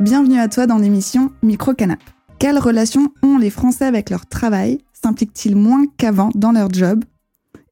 Bienvenue 0.00 0.38
à 0.38 0.48
toi 0.48 0.66
dans 0.66 0.78
l'émission 0.78 1.32
Micro 1.42 1.72
Canap. 1.72 2.00
Quelles 2.38 2.58
relations 2.58 3.12
ont 3.22 3.38
les 3.38 3.50
Français 3.50 3.84
avec 3.86 4.10
leur 4.10 4.26
travail? 4.26 4.80
S'impliquent-ils 4.92 5.56
moins 5.56 5.86
qu'avant 5.96 6.30
dans 6.34 6.52
leur 6.52 6.70
job? 6.70 7.04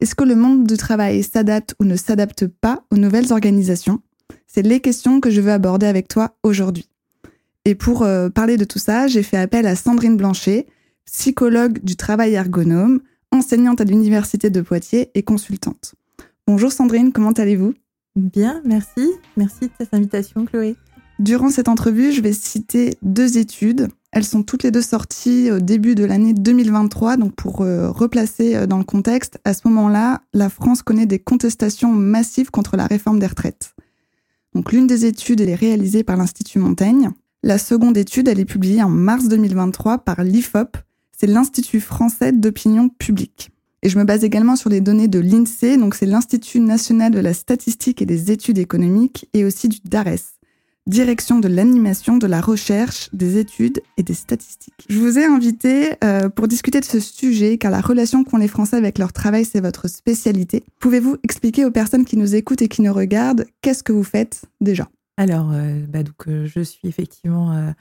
Est-ce 0.01 0.15
que 0.15 0.25
le 0.25 0.35
monde 0.35 0.67
du 0.67 0.77
travail 0.77 1.23
s'adapte 1.23 1.75
ou 1.79 1.85
ne 1.85 1.97
s'adapte 1.97 2.47
pas 2.47 2.85
aux 2.91 2.97
nouvelles 2.97 3.33
organisations? 3.33 4.01
C'est 4.47 4.63
les 4.63 4.81
questions 4.81 5.21
que 5.21 5.31
je 5.31 5.41
veux 5.41 5.53
aborder 5.53 5.87
avec 5.87 6.09
toi 6.09 6.37
aujourd'hui. 6.43 6.89
Et 7.65 7.75
pour 7.75 8.03
euh, 8.03 8.31
parler 8.31 8.57
de 8.57 8.65
tout 8.65 8.79
ça, 8.79 9.07
j'ai 9.07 9.23
fait 9.23 9.37
appel 9.37 9.67
à 9.67 9.77
Sandrine 9.77 10.17
Blanchet, 10.17 10.67
psychologue 11.05 11.81
du 11.83 11.97
travail 11.97 12.35
ergonome, 12.35 13.01
enseignante 13.33 13.81
à 13.81 13.85
l'Université 13.85 14.51
de 14.51 14.61
Poitiers 14.61 15.11
et 15.15 15.23
consultante. 15.23 15.95
Bonjour 16.47 16.71
Sandrine, 16.71 17.13
comment 17.13 17.33
allez-vous? 17.33 17.75
Bien, 18.15 18.61
merci. 18.65 19.11
Merci 19.37 19.67
de 19.67 19.71
cette 19.79 19.95
invitation, 19.95 20.45
Chloé. 20.45 20.77
Durant 21.19 21.51
cette 21.51 21.69
entrevue, 21.69 22.13
je 22.13 22.21
vais 22.21 22.33
citer 22.33 22.97
deux 23.03 23.39
études. 23.39 23.89
Elles 24.11 24.25
sont 24.25 24.43
toutes 24.43 24.63
les 24.63 24.71
deux 24.71 24.83
sorties 24.83 25.51
au 25.51 25.61
début 25.61 25.95
de 25.95 26.05
l'année 26.05 26.35
2023. 26.35 27.17
Donc, 27.17 27.35
pour 27.35 27.63
euh, 27.63 27.91
replacer 27.91 28.57
euh, 28.57 28.67
dans 28.67 28.79
le 28.79 28.85
contexte, 28.85 29.39
à 29.45 29.55
ce 29.55 29.67
moment-là, 29.69 30.23
la 30.35 30.51
France 30.51 30.83
connaît 30.83 31.07
des 31.07 31.19
contestations 31.19 31.93
massives 31.93 32.51
contre 32.51 32.77
la 32.77 32.87
réforme 32.87 33.19
des 33.19 33.27
retraites. 33.27 33.75
Donc, 34.55 34.73
l'une 34.73 34.87
des 34.87 35.07
études, 35.07 35.41
elle 35.41 35.49
est 35.49 35.55
réalisée 35.55 36.03
par 36.03 36.17
l'Institut 36.17 36.59
Montaigne. 36.59 37.11
La 37.43 37.57
seconde 37.57 37.97
étude, 37.97 38.29
elle 38.29 38.41
est 38.41 38.45
publiée 38.45 38.83
en 38.83 38.91
mars 38.91 39.29
2023 39.29 39.99
par 39.99 40.23
l'IFOP. 40.23 40.77
C'est 41.23 41.29
l'Institut 41.29 41.79
français 41.79 42.33
d'opinion 42.33 42.89
publique. 42.89 43.53
Et 43.85 43.89
je 43.89 43.97
me 43.97 44.03
base 44.03 44.25
également 44.25 44.57
sur 44.57 44.71
les 44.71 44.81
données 44.81 45.07
de 45.07 45.21
l'INSEE, 45.21 45.77
donc 45.77 45.95
c'est 45.95 46.05
l'Institut 46.05 46.59
national 46.59 47.13
de 47.13 47.21
la 47.21 47.33
statistique 47.33 48.03
et 48.03 48.07
des 48.07 48.33
études 48.33 48.59
économiques, 48.59 49.29
et 49.33 49.45
aussi 49.45 49.69
du 49.69 49.79
DARES 49.85 50.41
direction 50.89 51.39
de 51.39 51.47
l'animation, 51.47 52.17
de 52.17 52.27
la 52.27 52.41
recherche, 52.41 53.09
des 53.13 53.39
études 53.39 53.83
et 53.99 54.03
des 54.03 54.15
statistiques. 54.15 54.85
Je 54.89 54.99
vous 54.99 55.17
ai 55.17 55.25
invité 55.25 55.93
euh, 56.03 56.29
pour 56.29 56.49
discuter 56.49 56.81
de 56.81 56.85
ce 56.85 56.99
sujet 56.99 57.57
car 57.57 57.71
la 57.71 57.81
relation 57.81 58.25
qu'ont 58.25 58.37
les 58.37 58.49
Français 58.49 58.75
avec 58.75 58.99
leur 58.99 59.13
travail, 59.13 59.45
c'est 59.45 59.61
votre 59.61 59.89
spécialité. 59.89 60.65
Pouvez-vous 60.81 61.19
expliquer 61.23 61.65
aux 61.65 61.71
personnes 61.71 62.05
qui 62.05 62.17
nous 62.17 62.35
écoutent 62.35 62.63
et 62.63 62.69
qui 62.69 62.83
nous 62.83 62.93
regardent 62.93 63.47
qu'est-ce 63.61 63.85
que 63.85 63.93
vous 63.93 64.03
faites 64.03 64.43
déjà? 64.61 64.89
Alors, 65.17 65.53
euh, 65.53 65.87
bah, 65.89 66.01
euh, 66.27 66.49
je 66.53 66.63
suis 66.63 66.89
effectivement 66.89 67.73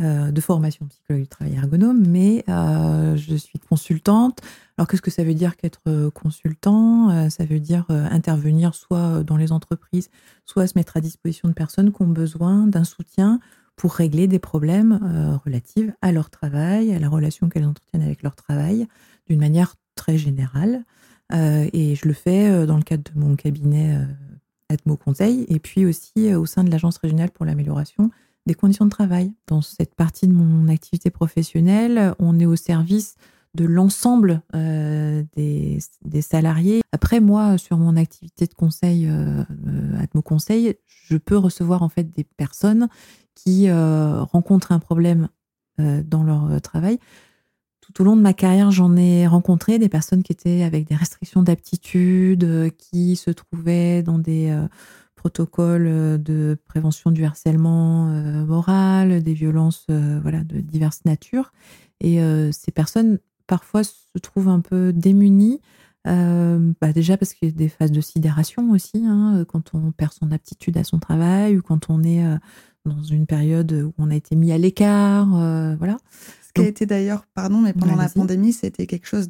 de 0.00 0.40
formation 0.40 0.86
psychologue 0.86 1.22
du 1.22 1.28
travail 1.28 1.54
ergonome, 1.54 2.06
mais 2.06 2.44
je 2.46 3.34
suis 3.36 3.58
consultante. 3.58 4.40
Alors, 4.76 4.86
qu'est-ce 4.86 5.02
que 5.02 5.10
ça 5.10 5.24
veut 5.24 5.34
dire 5.34 5.56
qu'être 5.56 6.08
consultant? 6.10 7.28
Ça 7.30 7.44
veut 7.44 7.58
dire 7.58 7.84
intervenir 7.88 8.74
soit 8.74 9.24
dans 9.24 9.36
les 9.36 9.50
entreprises, 9.50 10.08
soit 10.44 10.66
se 10.66 10.78
mettre 10.78 10.96
à 10.96 11.00
disposition 11.00 11.48
de 11.48 11.54
personnes 11.54 11.92
qui 11.92 12.02
ont 12.02 12.06
besoin 12.06 12.66
d'un 12.66 12.84
soutien 12.84 13.40
pour 13.78 13.94
régler 13.94 14.26
des 14.26 14.40
problèmes 14.40 15.00
euh, 15.02 15.36
relatifs 15.38 15.90
à 16.02 16.12
leur 16.12 16.28
travail, 16.28 16.92
à 16.92 16.98
la 16.98 17.08
relation 17.08 17.48
qu'elles 17.48 17.64
entretiennent 17.64 18.02
avec 18.02 18.22
leur 18.22 18.34
travail, 18.34 18.86
d'une 19.28 19.38
manière 19.38 19.76
très 19.94 20.18
générale. 20.18 20.84
Euh, 21.32 21.68
et 21.72 21.94
je 21.94 22.06
le 22.06 22.12
fais 22.12 22.50
euh, 22.50 22.66
dans 22.66 22.76
le 22.76 22.82
cadre 22.82 23.04
de 23.04 23.18
mon 23.18 23.36
cabinet 23.36 23.96
Atmo 24.68 24.96
Conseil, 24.96 25.46
et 25.48 25.60
puis 25.60 25.86
aussi 25.86 26.34
au 26.34 26.44
sein 26.44 26.64
de 26.64 26.70
l'Agence 26.70 26.98
régionale 26.98 27.30
pour 27.30 27.46
l'amélioration 27.46 28.10
des 28.48 28.54
conditions 28.54 28.86
de 28.86 28.90
travail. 28.90 29.32
Dans 29.46 29.62
cette 29.62 29.94
partie 29.94 30.26
de 30.26 30.32
mon 30.32 30.66
activité 30.66 31.10
professionnelle, 31.10 32.14
on 32.18 32.40
est 32.40 32.46
au 32.46 32.56
service 32.56 33.14
de 33.54 33.64
l'ensemble 33.64 34.42
euh, 34.54 35.22
des, 35.36 35.80
salariés. 36.20 36.80
Après, 36.92 37.20
moi, 37.20 37.58
sur 37.58 37.76
mon 37.76 37.96
activité 37.96 38.46
de 38.46 38.54
conseil, 38.54 39.06
euh, 39.06 39.44
euh 39.66 40.00
Atmo 40.00 40.22
Conseil, 40.22 40.74
je 40.86 41.16
peux 41.16 41.36
recevoir 41.36 41.82
en 41.82 41.88
fait 41.88 42.10
des 42.12 42.24
personnes 42.24 42.88
qui 43.34 43.68
euh, 43.68 44.22
rencontrent 44.22 44.72
un 44.72 44.80
problème 44.80 45.28
dans 45.78 46.24
leur 46.24 46.60
travail. 46.60 46.98
Tout 47.80 48.02
au 48.02 48.04
long 48.04 48.16
de 48.16 48.20
ma 48.20 48.32
carrière, 48.32 48.72
j'en 48.72 48.96
ai 48.96 49.28
rencontré 49.28 49.78
des 49.78 49.88
personnes 49.88 50.24
qui 50.24 50.32
étaient 50.32 50.64
avec 50.64 50.88
des 50.88 50.96
restrictions 50.96 51.44
d'aptitude, 51.44 52.72
qui 52.76 53.14
se 53.14 53.30
trouvaient 53.30 54.02
dans 54.02 54.18
des 54.18 54.52
protocoles 55.28 56.22
de 56.22 56.56
prévention 56.68 57.10
du 57.10 57.24
harcèlement 57.24 58.06
moral, 58.46 59.22
des 59.22 59.34
violences 59.34 59.86
voilà, 59.88 60.42
de 60.44 60.60
diverses 60.60 61.04
natures. 61.04 61.52
Et 62.00 62.18
ces 62.52 62.72
personnes 62.72 63.18
parfois 63.46 63.82
se 63.84 64.18
trouvent 64.22 64.48
un 64.48 64.60
peu 64.60 64.92
démunis. 64.92 65.60
Euh, 66.06 66.72
bah 66.80 66.92
déjà 66.92 67.16
parce 67.16 67.34
qu'il 67.34 67.48
y 67.48 67.52
a 67.52 67.54
des 67.54 67.68
phases 67.68 67.90
de 67.90 68.00
sidération 68.00 68.70
aussi, 68.70 69.04
hein, 69.04 69.44
quand 69.48 69.74
on 69.74 69.90
perd 69.90 70.12
son 70.12 70.30
aptitude 70.30 70.76
à 70.78 70.84
son 70.84 70.98
travail 70.98 71.58
ou 71.58 71.62
quand 71.62 71.90
on 71.90 72.02
est 72.02 72.24
euh, 72.24 72.36
dans 72.86 73.02
une 73.02 73.26
période 73.26 73.72
où 73.72 73.92
on 73.98 74.10
a 74.10 74.14
été 74.14 74.36
mis 74.36 74.52
à 74.52 74.58
l'écart, 74.58 75.34
euh, 75.36 75.74
voilà. 75.76 75.98
Ce 76.46 76.52
qui 76.54 76.62
a 76.62 76.68
été 76.68 76.86
d'ailleurs, 76.86 77.26
pardon, 77.34 77.60
mais 77.60 77.74
pendant 77.74 77.96
la 77.96 78.08
pandémie, 78.08 78.52
c'était 78.52 78.86
quelque 78.86 79.06
chose 79.06 79.28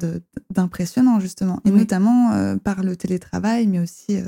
d'impressionnant 0.49 1.19
justement, 1.19 1.59
et 1.65 1.69
notamment 1.69 2.57
par 2.59 2.81
le 2.81 2.95
télétravail, 2.95 3.67
mais 3.67 3.79
aussi 3.79 4.19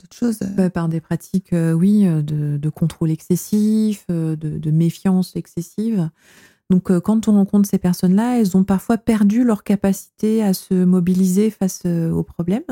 d'autres 0.00 0.16
choses. 0.16 0.38
Bah, 0.56 0.70
par 0.70 0.88
des 0.88 1.00
pratiques, 1.00 1.50
oui, 1.52 2.04
de, 2.04 2.56
de, 2.56 2.68
contrôle 2.68 3.10
excessif, 3.10 4.06
de, 4.08 4.70
méfiance 4.70 5.36
excessive. 5.36 6.10
Donc, 6.70 6.90
euh, 6.90 7.00
quand 7.00 7.28
on 7.28 7.32
rencontre 7.32 7.68
ces 7.68 7.78
personnes-là, 7.78 8.38
elles 8.38 8.56
ont 8.56 8.64
parfois 8.64 8.98
perdu 8.98 9.44
leur 9.44 9.62
capacité 9.62 10.42
à 10.42 10.52
se 10.52 10.74
mobiliser 10.74 11.50
face 11.50 11.82
euh, 11.86 12.10
aux 12.10 12.24
problèmes. 12.24 12.64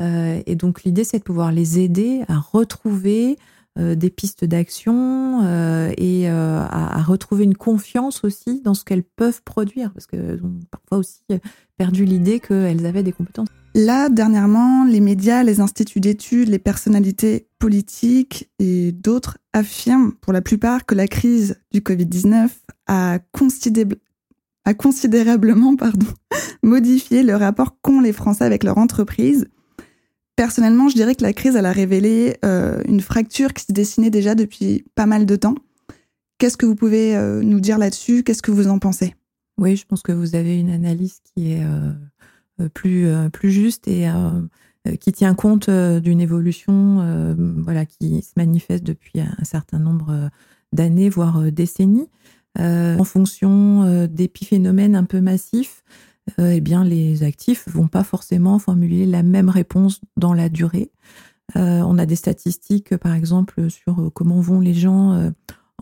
Euh, 0.00 0.42
et 0.46 0.56
donc, 0.56 0.82
l'idée, 0.84 1.04
c'est 1.04 1.18
de 1.18 1.24
pouvoir 1.24 1.52
les 1.52 1.78
aider 1.78 2.22
à 2.28 2.38
retrouver 2.38 3.36
des 3.76 4.10
pistes 4.10 4.44
d'action 4.44 5.40
et 5.96 6.28
à, 6.28 7.02
retrouver 7.04 7.44
une 7.44 7.56
confiance 7.56 8.24
aussi 8.24 8.60
dans 8.60 8.74
ce 8.74 8.84
qu'elles 8.84 9.04
peuvent 9.04 9.40
produire, 9.44 9.92
parce 9.92 10.08
qu'elles 10.08 10.40
ont 10.42 10.58
parfois 10.72 10.98
aussi 10.98 11.22
perdu 11.76 12.04
l'idée 12.04 12.40
qu'elles 12.40 12.86
avaient 12.86 13.04
des 13.04 13.12
compétences. 13.12 13.46
Là, 13.78 14.08
dernièrement, 14.08 14.84
les 14.84 14.98
médias, 14.98 15.44
les 15.44 15.60
instituts 15.60 16.00
d'études, 16.00 16.48
les 16.48 16.58
personnalités 16.58 17.46
politiques 17.60 18.50
et 18.58 18.90
d'autres 18.90 19.38
affirment 19.52 20.14
pour 20.14 20.32
la 20.32 20.42
plupart 20.42 20.84
que 20.84 20.96
la 20.96 21.06
crise 21.06 21.60
du 21.70 21.80
Covid-19 21.80 22.48
a, 22.88 23.20
considérablement 24.76 25.76
modifié 26.64 27.22
le 27.22 27.36
rapport 27.36 27.80
qu'ont 27.80 28.00
les 28.00 28.12
Français 28.12 28.42
avec 28.42 28.64
leur 28.64 28.78
entreprise. 28.78 29.46
Personnellement, 30.34 30.88
je 30.88 30.96
dirais 30.96 31.14
que 31.14 31.22
la 31.22 31.32
crise 31.32 31.54
a 31.54 31.70
révélé 31.70 32.36
euh, 32.44 32.82
une 32.88 33.00
fracture 33.00 33.52
qui 33.52 33.64
se 33.64 33.72
dessinait 33.72 34.10
déjà 34.10 34.34
depuis 34.34 34.86
pas 34.96 35.06
mal 35.06 35.24
de 35.24 35.36
temps. 35.36 35.54
Qu'est-ce 36.38 36.56
que 36.56 36.66
vous 36.66 36.74
pouvez 36.74 37.16
euh, 37.16 37.42
nous 37.44 37.60
dire 37.60 37.78
là-dessus? 37.78 38.24
Qu'est-ce 38.24 38.42
que 38.42 38.50
vous 38.50 38.66
en 38.66 38.80
pensez? 38.80 39.14
Oui, 39.56 39.76
je 39.76 39.86
pense 39.86 40.02
que 40.02 40.10
vous 40.10 40.34
avez 40.34 40.58
une 40.58 40.70
analyse 40.70 41.20
qui 41.22 41.52
est 41.52 41.62
euh, 41.62 41.92
plus, 42.74 43.08
plus 43.32 43.50
juste 43.50 43.88
et 43.88 44.08
qui 45.00 45.12
tient 45.12 45.34
compte 45.34 45.68
d'une 45.70 46.20
évolution 46.20 47.34
voilà, 47.58 47.86
qui 47.86 48.22
se 48.22 48.32
manifeste 48.36 48.84
depuis 48.84 49.20
un 49.20 49.44
certain 49.44 49.78
nombre 49.78 50.30
d'années, 50.72 51.08
voire 51.08 51.50
décennies. 51.52 52.08
Euh, 52.58 52.98
en 52.98 53.04
fonction 53.04 53.84
euh, 53.84 54.06
d'épiphénomènes 54.08 54.96
un 54.96 55.04
peu 55.04 55.20
massifs, 55.20 55.84
euh, 56.40 56.54
eh 56.56 56.60
bien, 56.60 56.82
les 56.82 57.22
actifs 57.22 57.68
vont 57.68 57.86
pas 57.86 58.02
forcément 58.02 58.58
formuler 58.58 59.06
la 59.06 59.22
même 59.22 59.48
réponse 59.48 60.00
dans 60.16 60.34
la 60.34 60.48
durée. 60.48 60.90
on 61.54 61.98
a 61.98 62.06
des 62.06 62.16
statistiques, 62.16 62.96
par 62.96 63.14
exemple, 63.14 63.70
sur 63.70 64.10
comment 64.12 64.40
vont 64.40 64.60
les 64.60 64.74
gens 64.74 65.32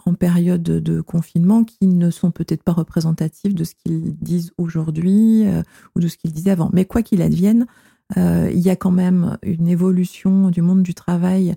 en 0.04 0.14
période 0.14 0.62
de 0.62 1.00
confinement 1.00 1.64
qui 1.64 1.86
ne 1.86 2.10
sont 2.10 2.30
peut-être 2.30 2.62
pas 2.62 2.72
représentatifs 2.72 3.54
de 3.54 3.64
ce 3.64 3.74
qu'ils 3.74 4.16
disent 4.16 4.52
aujourd'hui 4.58 5.44
ou 5.94 6.00
de 6.00 6.08
ce 6.08 6.16
qu'ils 6.16 6.32
disaient 6.32 6.50
avant. 6.50 6.70
Mais 6.72 6.84
quoi 6.84 7.02
qu'il 7.02 7.22
advienne, 7.22 7.66
il 8.16 8.59
y 8.59 8.71
a 8.71 8.76
quand 8.76 8.91
même 8.91 9.38
une 9.42 9.68
évolution 9.68 10.50
du 10.50 10.60
monde 10.62 10.82
du 10.82 10.94
travail 10.94 11.56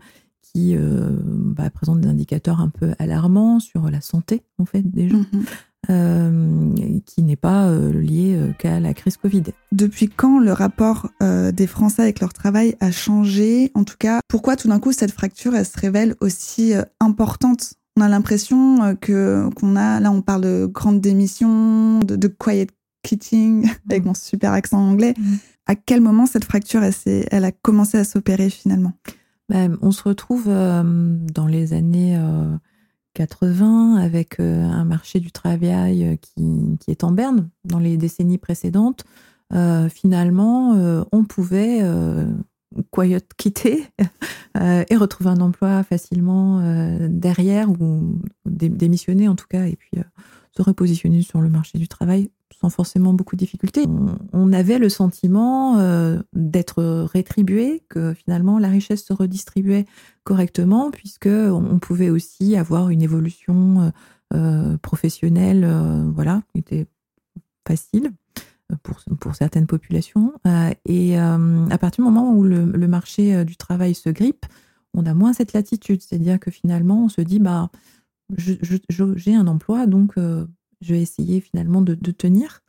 qui 0.53 0.75
euh, 0.75 1.09
bah, 1.23 1.69
présente 1.69 2.01
des 2.01 2.07
indicateurs 2.07 2.61
un 2.61 2.69
peu 2.69 2.93
alarmants 2.99 3.59
sur 3.59 3.89
la 3.89 4.01
santé 4.01 4.41
en 4.57 4.65
fait 4.65 4.81
des 4.81 5.09
gens, 5.09 5.25
mhm. 5.31 5.43
euh, 5.89 6.99
qui 7.05 7.23
n'est 7.23 7.35
pas 7.35 7.67
euh, 7.67 7.91
lié 7.91 8.39
qu'à 8.57 8.79
la 8.79 8.93
crise 8.93 9.17
Covid. 9.17 9.43
Depuis 9.71 10.09
quand 10.09 10.39
le 10.39 10.51
rapport 10.53 11.09
des 11.21 11.67
Français 11.67 12.01
avec 12.01 12.19
leur 12.19 12.33
travail 12.33 12.75
a 12.79 12.91
changé? 12.91 13.71
En 13.75 13.83
tout 13.83 13.97
cas, 13.97 14.19
pourquoi 14.27 14.55
tout 14.55 14.67
d'un 14.67 14.79
coup 14.79 14.91
cette 14.91 15.11
fracture 15.11 15.55
elle 15.55 15.65
se 15.65 15.79
révèle 15.79 16.15
aussi 16.21 16.73
importante? 16.99 17.73
On 17.99 18.01
a 18.01 18.07
l'impression 18.07 18.95
que 18.95 19.49
qu'on 19.55 19.75
a 19.75 19.99
là 19.99 20.09
on 20.09 20.21
parle 20.21 20.43
de 20.43 20.65
grande 20.65 21.01
démission, 21.01 21.99
de, 21.99 22.27
quiet 22.29 22.67
quitting 23.03 23.69
avec 23.89 24.05
mon 24.05 24.13
super 24.13 24.53
accent 24.53 24.79
anglais. 24.79 25.13
Mhm. 25.17 25.37
À 25.65 25.75
quel 25.75 25.99
moment 25.99 26.25
cette 26.25 26.45
fracture 26.45 26.81
elle, 26.81 26.93
elle 27.29 27.43
a 27.43 27.51
commencé 27.51 27.97
à 27.97 28.05
s'opérer 28.05 28.49
finalement? 28.49 28.93
Bah, 29.49 29.67
on 29.81 29.91
se 29.91 30.03
retrouve 30.03 30.45
euh, 30.47 30.81
dans 31.33 31.45
les 31.45 31.73
années 31.73 32.17
80 33.15 33.97
euh, 33.97 34.01
avec 34.01 34.39
euh, 34.39 34.63
un 34.63 34.85
marché 34.85 35.19
du 35.19 35.33
travail 35.33 36.17
qui, 36.21 36.77
est 36.87 37.03
en 37.03 37.11
berne 37.11 37.49
dans 37.65 37.79
les 37.79 37.97
décennies 37.97 38.37
précédentes. 38.37 39.03
finalement, 39.89 41.05
on 41.11 41.25
pouvait 41.25 41.81
quiet 42.91 43.25
quitter 43.37 43.85
et 44.55 44.95
retrouver 44.95 45.29
un 45.29 45.41
emploi 45.41 45.83
facilement 45.83 46.61
derrière 47.07 47.69
ou 47.69 48.19
démissionner 48.45 49.27
en 49.27 49.35
tout 49.35 49.47
cas 49.47 49.65
et 49.65 49.75
puis 49.75 49.91
se 50.55 50.61
repositionner 50.61 51.21
sur 51.21 51.41
le 51.41 51.49
marché 51.49 51.77
du 51.77 51.87
travail 51.87 52.29
sans 52.59 52.69
forcément 52.69 53.13
beaucoup 53.13 53.35
de 53.35 53.39
difficultés. 53.39 53.85
On, 54.33 54.51
avait 54.51 54.79
le 54.79 54.89
sentiment 54.89 55.77
euh, 55.77 56.19
d'être 56.33 56.83
rétribué, 56.83 57.83
que 57.89 58.13
finalement 58.13 58.59
la 58.59 58.67
richesse 58.67 59.05
se 59.05 59.13
redistribuait 59.13 59.85
correctement, 60.23 60.91
puisque 60.91 61.27
on 61.27 61.79
pouvait 61.79 62.09
aussi 62.09 62.57
avoir 62.57 62.89
une 62.89 63.01
évolution 63.01 63.81
euh, 63.81 63.89
euh, 64.33 64.77
professionnelle, 64.77 65.67
voilà, 66.13 66.41
qui 66.51 66.59
était 66.59 66.87
facile 67.67 68.11
pour, 69.19 69.35
certaines 69.35 69.67
populations. 69.67 70.33
et 70.85 71.17
à 71.17 71.77
partir 71.79 72.03
du 72.03 72.09
moment 72.09 72.33
où 72.33 72.43
le, 72.43 72.65
le, 72.65 72.87
marché 72.87 73.45
du 73.45 73.57
travail 73.57 73.93
se 73.95 74.09
grippe, 74.09 74.45
on 74.93 75.05
a 75.05 75.13
moins 75.13 75.33
cette 75.33 75.53
latitude, 75.53 76.01
c'est-à-dire 76.01 76.39
que 76.39 76.51
finalement 76.51 77.05
on 77.05 77.09
se 77.09 77.21
dit 77.21 77.39
bah 77.39 77.69
j'ai 78.37 79.35
un 79.35 79.47
emploi, 79.47 79.85
donc 79.85 80.15
je 80.81 80.93
vais 80.93 81.01
essayer 81.01 81.41
finalement 81.41 81.81
de, 81.81 81.95
tenir. 82.11 82.61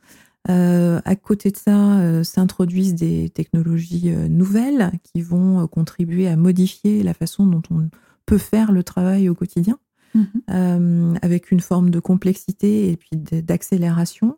Euh, 0.49 0.99
à 1.05 1.15
côté 1.15 1.51
de 1.51 1.57
ça, 1.57 1.99
euh, 1.99 2.23
s'introduisent 2.23 2.95
des 2.95 3.29
technologies 3.29 4.09
euh, 4.09 4.27
nouvelles 4.27 4.91
qui 5.03 5.21
vont 5.21 5.67
contribuer 5.67 6.27
à 6.27 6.35
modifier 6.35 7.03
la 7.03 7.13
façon 7.13 7.45
dont 7.45 7.61
on 7.69 7.89
peut 8.25 8.39
faire 8.39 8.71
le 8.71 8.83
travail 8.83 9.29
au 9.29 9.35
quotidien, 9.35 9.77
mhm. 10.15 11.17
avec 11.21 11.51
une 11.51 11.59
forme 11.59 11.89
de 11.89 11.99
complexité 11.99 12.89
et 12.89 12.97
puis 12.97 13.11
d'accélération. 13.17 14.37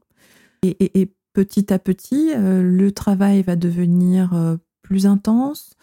Et, 0.64 1.12
petit 1.34 1.74
à 1.74 1.80
petit, 1.80 2.32
le 2.36 2.92
travail 2.92 3.42
va 3.42 3.56
devenir 3.56 4.58
plus 4.82 5.06
intense, 5.08 5.76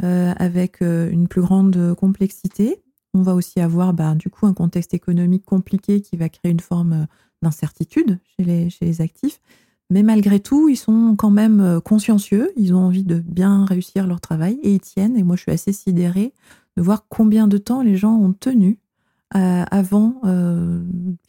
avec 0.00 0.80
une 0.80 1.28
plus 1.28 1.40
grande 1.40 1.94
complexité. 1.94 2.82
On 3.14 3.22
va 3.22 3.34
aussi 3.34 3.60
avoir 3.60 3.94
bah, 3.94 4.14
du 4.14 4.30
coup 4.30 4.46
un 4.46 4.54
contexte 4.54 4.94
économique 4.94 5.44
compliqué 5.44 6.00
qui 6.00 6.16
va 6.16 6.28
créer 6.28 6.50
une 6.50 6.60
forme 6.60 7.06
d'incertitude 7.42 8.18
chez 8.36 8.70
les, 8.80 9.00
actifs. 9.00 9.40
Mais 9.90 10.02
malgré 10.02 10.40
tout, 10.40 10.68
ils 10.68 10.76
sont 10.76 11.14
quand 11.16 11.30
même 11.30 11.60
euh, 11.60 11.80
consciencieux, 11.80 12.52
ils 12.56 12.74
ont 12.74 12.80
envie 12.80 13.04
de 13.04 13.20
bien 13.20 13.64
réussir 13.64 14.06
leur 14.06 14.20
travail 14.20 14.58
et 14.62 14.74
ils 14.74 14.80
tiennent. 14.80 15.16
Et 15.16 15.22
moi, 15.22 15.36
je 15.36 15.42
suis 15.42 15.52
assez 15.52 15.72
sidérée 15.72 16.34
de 16.76 16.82
voir 16.82 17.06
combien 17.08 17.48
de 17.48 17.56
temps 17.56 17.82
les 17.82 17.96
gens 17.96 18.14
ont 18.14 18.34
tenu 18.34 18.72
euh, 18.72 18.74
avant 19.30 20.20
euh, 20.24 20.82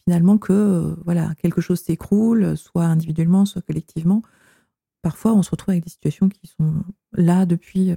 finalement 0.04 0.38
que 0.38 0.96
voilà 1.04 1.34
quelque 1.42 1.60
chose 1.60 1.80
s'écroule, 1.80 2.56
soit 2.56 2.84
individuellement, 2.84 3.44
soit 3.44 3.62
collectivement. 3.62 4.22
Parfois, 5.02 5.34
on 5.34 5.42
se 5.42 5.50
retrouve 5.50 5.72
avec 5.72 5.84
des 5.84 5.90
situations 5.90 6.28
qui 6.28 6.46
sont 6.46 6.82
là 7.12 7.46
depuis 7.46 7.94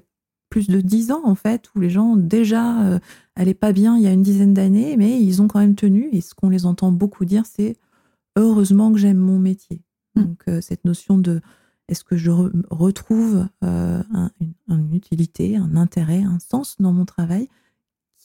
plus 0.49 0.67
de 0.67 0.81
dix 0.81 1.11
ans 1.11 1.21
en 1.23 1.35
fait, 1.35 1.69
où 1.75 1.79
les 1.79 1.89
gens 1.89 2.15
déjà 2.15 2.99
n'allaient 3.37 3.53
pas 3.53 3.71
bien 3.73 3.97
il 3.97 4.03
y 4.03 4.07
a 4.07 4.11
une 4.11 4.23
dizaine 4.23 4.53
d'années, 4.53 4.97
mais 4.97 5.21
ils 5.21 5.41
ont 5.41 5.47
quand 5.47 5.59
même 5.59 5.75
tenu. 5.75 6.09
Et 6.11 6.21
ce 6.21 6.33
qu'on 6.33 6.49
les 6.49 6.65
entend 6.65 6.91
beaucoup 6.91 7.25
dire, 7.25 7.45
c'est 7.45 7.77
heureusement 8.35 8.91
que 8.91 8.99
j'aime 8.99 9.17
mon 9.17 9.39
métier. 9.39 9.81
Mm. 10.15 10.23
Donc 10.23 10.43
euh, 10.47 10.61
cette 10.61 10.85
notion 10.85 11.17
de 11.17 11.41
est-ce 11.89 12.03
que 12.03 12.15
je 12.15 12.31
retrouve 12.69 13.45
euh, 13.63 14.01
une, 14.69 14.95
utilité, 14.95 15.57
un 15.57 15.75
intérêt, 15.75 16.23
un 16.23 16.39
sens 16.39 16.77
dans 16.79 16.93
mon 16.93 17.05
travail? 17.05 17.49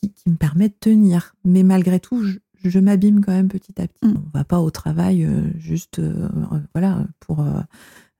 Qui, 0.00 0.12
me 0.26 0.36
permet 0.36 0.68
de 0.68 0.74
tenir. 0.78 1.34
Mais 1.44 1.62
malgré 1.62 2.00
tout, 2.00 2.24
je, 2.64 2.78
m'abîme 2.78 3.24
quand 3.24 3.32
même 3.32 3.48
petit 3.48 3.80
à 3.80 3.86
petit. 3.86 4.06
Mm. 4.06 4.14
On 4.16 4.38
va 4.38 4.44
pas 4.44 4.60
au 4.60 4.70
travail 4.70 5.24
euh, 5.24 5.42
juste 5.58 6.00
voilà 6.74 7.06
pour 7.20 7.44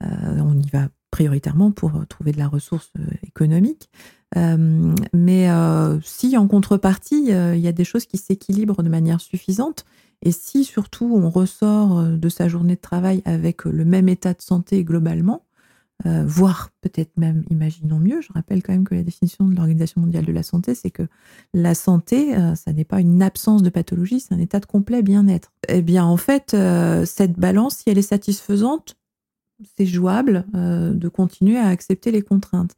on 0.01 0.59
y 0.59 0.71
va 0.71 0.89
prioritairement 1.11 1.73
pour 1.73 2.07
trouver 2.07 2.31
de 2.31 2.39
la 2.39 2.47
ressource 2.47 2.93
économique. 3.27 3.91
mais 4.37 5.49
si 6.03 6.37
en 6.37 6.47
contrepartie, 6.47 7.31
il 7.31 7.61
y 7.61 7.69
a 7.69 7.73
des 7.73 7.85
choses 7.85 8.07
qui 8.07 8.17
s'équilibrent 8.17 8.85
de 8.85 8.89
manière 8.89 9.21
suffisante, 9.21 9.85
et 10.23 10.33
si 10.33 10.65
surtout 10.65 11.11
on 11.15 11.31
ressort 11.31 11.99
euh, 11.99 12.17
de 12.17 12.29
sa 12.29 12.49
journée 12.49 12.77
de 12.77 12.81
travail 12.81 13.23
avec 13.25 13.67
euh, 13.67 13.71
le 13.71 13.85
même 13.85 14.09
état 14.09 14.35
de 14.35 14.43
santé 14.43 14.85
globalement, 14.85 15.45
euh, 16.07 16.25
voire 16.27 16.71
peut-être 16.81 17.17
même, 17.17 17.45
imaginons 17.51 17.99
mieux, 17.99 18.21
je 18.21 18.33
rappelle 18.33 18.63
quand 18.63 18.73
même 18.73 18.85
que 18.85 18.95
la 18.95 19.03
définition 19.03 19.47
de 19.47 19.55
l'Organisation 19.55 20.01
mondiale 20.01 20.25
de 20.25 20.33
la 20.33 20.43
santé, 20.43 20.75
c'est 20.75 20.91
que 20.91 21.07
la 21.55 21.75
santé, 21.75 22.35
ça 22.55 22.73
n'est 22.73 22.85
pas 22.85 23.01
une 23.01 23.23
absence 23.23 23.63
de 23.63 23.71
pathologie, 23.71 24.21
c'est 24.21 24.35
un 24.35 24.39
état 24.39 24.61
de 24.61 24.67
complet 24.67 25.03
bien-être. 25.03 25.53
Eh 25.69 25.83
bien, 25.83 26.05
en 26.05 26.17
fait, 26.17 26.57
cette 27.05 27.39
balance, 27.39 27.79
si 27.79 27.91
elle 27.91 27.99
est 27.99 28.03
satisfaisante, 28.03 28.97
c'est 29.77 29.87
jouable 29.87 30.45
de 30.55 31.09
continuer 31.09 31.59
à 31.59 31.67
accepter 31.67 32.13
les 32.13 32.23
contraintes. 32.23 32.77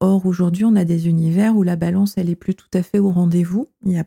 Or, 0.00 0.24
aujourd'hui, 0.26 0.64
on 0.64 0.76
a 0.76 0.84
des 0.84 1.08
univers 1.08 1.56
où 1.56 1.62
la 1.62 1.76
balance, 1.76 2.16
elle 2.16 2.30
est 2.30 2.36
plus 2.36 2.54
tout 2.54 2.70
à 2.72 2.82
fait 2.82 2.98
au 2.98 3.10
rendez-vous. 3.10 3.68
Il 3.84 3.92
y 3.92 3.98
a 3.98 4.04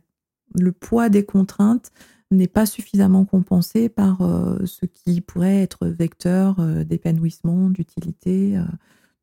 le 0.55 0.71
poids 0.71 1.09
des 1.09 1.25
contraintes 1.25 1.91
n'est 2.33 2.47
pas 2.47 2.65
suffisamment 2.65 3.25
compensé 3.25 3.89
par 3.89 4.21
euh, 4.21 4.65
ce 4.65 4.85
qui 4.85 5.21
pourrait 5.21 5.61
être 5.61 5.87
vecteur 5.87 6.59
euh, 6.59 6.83
d'épanouissement, 6.83 7.69
d'utilité, 7.69 8.57
euh, 8.57 8.63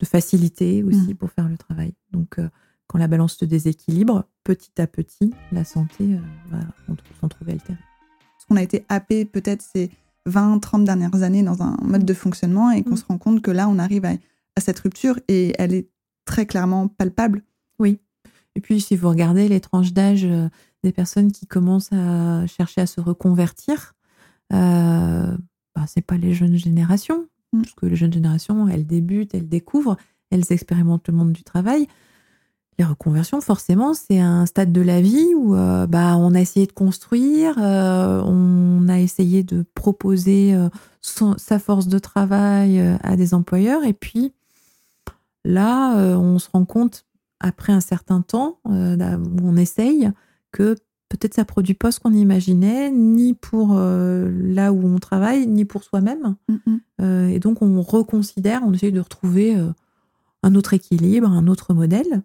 de 0.01 0.07
facilité 0.07 0.83
aussi 0.83 1.13
mmh. 1.13 1.17
pour 1.17 1.31
faire 1.31 1.49
le 1.49 1.57
travail. 1.57 1.95
Donc, 2.13 2.39
quand 2.87 2.99
la 2.99 3.09
balance 3.09 3.37
se 3.37 3.45
déséquilibre, 3.45 4.25
petit 4.45 4.81
à 4.81 4.87
petit, 4.87 5.35
la 5.51 5.65
santé 5.65 6.19
va 6.51 6.61
s'en 7.21 7.29
trouver 7.29 7.53
altérée. 7.53 7.79
Parce 8.37 8.45
qu'on 8.49 8.57
a 8.57 8.63
été 8.63 8.85
happé 8.89 9.25
peut-être 9.25 9.61
ces 9.61 9.91
20, 10.27 10.61
30 10.61 10.85
dernières 10.85 11.23
années 11.23 11.43
dans 11.43 11.63
un 11.63 11.77
mode 11.83 12.05
de 12.05 12.15
fonctionnement 12.15 12.71
et 12.71 12.85
qu'on 12.85 12.93
mmh. 12.93 12.99
se 12.99 13.05
rend 13.07 13.19
compte 13.19 13.43
que 13.43 13.51
là, 13.51 13.69
on 13.69 13.79
arrive 13.81 14.05
à, 14.05 14.13
à 14.55 14.61
cette 14.61 14.79
rupture 14.79 15.19
et 15.27 15.53
elle 15.59 15.75
est 15.75 15.89
très 16.25 16.47
clairement 16.47 16.87
palpable. 16.87 17.43
Oui. 17.81 17.99
Et 18.55 18.61
puis, 18.61 18.81
si 18.81 18.95
vous 18.95 19.09
regardez 19.09 19.49
les 19.49 19.61
tranches 19.61 19.93
d'âge 19.93 20.27
des 20.85 20.93
personnes 20.93 21.33
qui 21.33 21.47
commencent 21.47 21.93
à 21.93 22.47
chercher 22.47 22.83
à 22.83 22.87
se 22.87 23.01
reconvertir, 23.01 23.95
euh, 24.53 25.37
c'est 25.87 26.03
pas 26.03 26.17
les 26.17 26.35
jeunes 26.35 26.57
générations, 26.57 27.27
mm. 27.53 27.63
parce 27.63 27.75
que 27.75 27.87
les 27.87 27.97
jeunes 27.97 28.13
générations, 28.13 28.69
elles 28.69 28.87
débutent, 28.87 29.35
elles 29.35 29.49
découvrent, 29.49 29.97
elles 30.31 30.51
expérimentent 30.51 31.09
le 31.09 31.15
monde 31.15 31.33
du 31.33 31.45
travail. 31.45 31.87
Les 32.79 32.85
reconversions, 32.85 33.41
forcément, 33.41 33.93
c'est 33.93 34.21
un 34.21 34.47
stade 34.47 34.71
de 34.71 34.81
la 34.81 35.01
vie 35.01 35.35
où 35.35 35.57
euh, 35.57 35.89
bah, 35.89 36.17
on 36.17 36.35
a 36.35 36.41
essayé 36.41 36.67
de 36.67 36.73
construire, 36.73 37.57
euh, 37.59 38.23
on 38.25 38.89
a 38.89 39.01
essayé 39.01 39.43
de 39.43 39.65
proposer 39.75 40.55
euh, 40.55 40.69
sa 41.01 41.59
force 41.59 41.89
de 41.89 41.99
travail 41.99 42.81
à 43.03 43.17
des 43.17 43.35
employeurs, 43.35 43.85
et 43.85 43.95
puis 43.95 44.33
là, 45.45 45.97
on 46.17 46.39
se 46.39 46.49
rend 46.53 46.65
compte, 46.65 47.07
après 47.41 47.73
un 47.73 47.81
certain 47.81 48.21
temps, 48.21 48.59
où 48.64 48.71
on 48.71 49.57
essaye, 49.57 50.11
que 50.59 50.75
peut-être 51.09 51.35
ça 51.35 51.45
produit 51.45 51.75
pas 51.75 51.93
ce 51.93 52.00
qu'on 52.00 52.12
imaginait, 52.12 52.91
ni 52.91 53.33
pour 53.33 53.77
euh, 53.79 54.29
là 54.31 54.73
où 54.73 54.85
on 54.85 54.99
travaille, 54.99 55.47
ni 55.47 55.65
pour 55.65 55.85
soi-même. 55.85 56.35
Euh, 57.00 57.29
et 57.29 57.38
donc 57.38 57.62
on 57.62 57.81
reconsidère, 57.81 58.62
on 58.67 58.73
essaye 58.73 58.91
de 58.91 59.00
retrouver 59.00 59.57
euh, 59.57 59.71
un 60.43 60.57
autre 60.57 60.75
équilibre, 60.75 61.31
un 61.31 61.47
autre 61.47 61.75
modèle. 61.75 62.23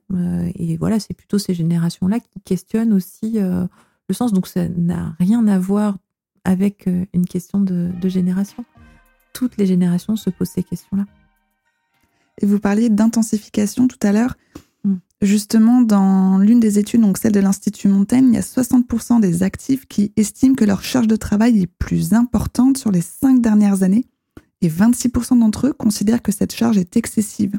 et 0.56 0.78
voilà, 0.78 1.00
c'est 1.00 1.13
plutôt 1.13 1.38
ces 1.38 1.54
générations-là 1.54 2.20
qui 2.20 2.42
questionnent 2.44 2.94
aussi 2.94 3.40
le 3.40 4.13
sens. 4.13 4.34
Donc 4.34 4.48
ça 4.48 4.68
n'a 4.68 5.16
rien 5.20 5.48
à 5.48 5.58
voir 5.60 5.98
avec 6.44 6.88
une 7.13 7.25
question 7.25 7.62
de, 7.62 7.90
de 8.00 8.10
génération. 8.10 8.66
Toutes 9.34 9.58
les 9.58 9.66
générations 9.66 10.16
se 10.16 10.30
posent 10.30 10.50
ces 10.50 10.63
questions-là. 10.63 11.06
Et 12.42 12.46
vous 12.46 12.60
parliez 12.60 12.90
d'intensification 12.90 13.88
tout 13.88 14.00
à 14.04 14.12
l'heure. 14.12 14.36
Justement, 15.24 15.80
dans 15.80 16.38
l'une 16.38 16.60
des 16.60 16.80
études, 16.80 17.00
donc 17.00 17.18
celle 17.18 17.32
de 17.32 17.39
l'Institut 17.39 17.88
Montaigne, 17.88 18.27
il 18.27 18.34
y 18.34 18.38
a 18.38 18.42
60% 18.42 19.22
des 19.22 19.42
actifs 19.42 19.86
qui 19.86 20.12
estiment 20.18 20.53
que 20.53 20.65
leur 20.65 20.84
charge 20.84 21.08
de 21.08 21.15
travail 21.15 21.62
est 21.62 21.68
plus 21.68 22.12
importante 22.12 22.77
sur 22.77 22.92
les 22.92 23.00
cinq 23.00 23.42
dernières 23.42 23.84
années 23.84 24.06
et 24.60 24.68
26% 24.68 25.39
d'entre 25.39 25.68
eux 25.68 25.74
considèrent 25.74 26.22
que 26.22 26.34
cette 26.34 26.53
charge 26.53 26.77
est 26.77 26.98
excessive. 26.98 27.58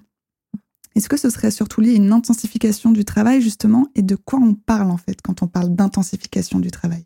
Est-ce 0.94 1.08
que 1.08 1.16
ce 1.16 1.30
serait 1.30 1.50
surtout 1.50 1.80
lié 1.80 1.92
à 1.92 1.96
une 1.96 2.12
intensification 2.12 2.92
du 2.92 3.06
travail, 3.06 3.40
justement, 3.40 3.86
et 3.94 4.02
de 4.02 4.14
quoi 4.14 4.40
on 4.40 4.52
parle 4.52 4.90
en 4.90 4.98
fait 4.98 5.22
quand 5.22 5.42
on 5.42 5.46
parle 5.46 5.74
d'intensification 5.74 6.60
du 6.60 6.70
travail? 6.70 7.04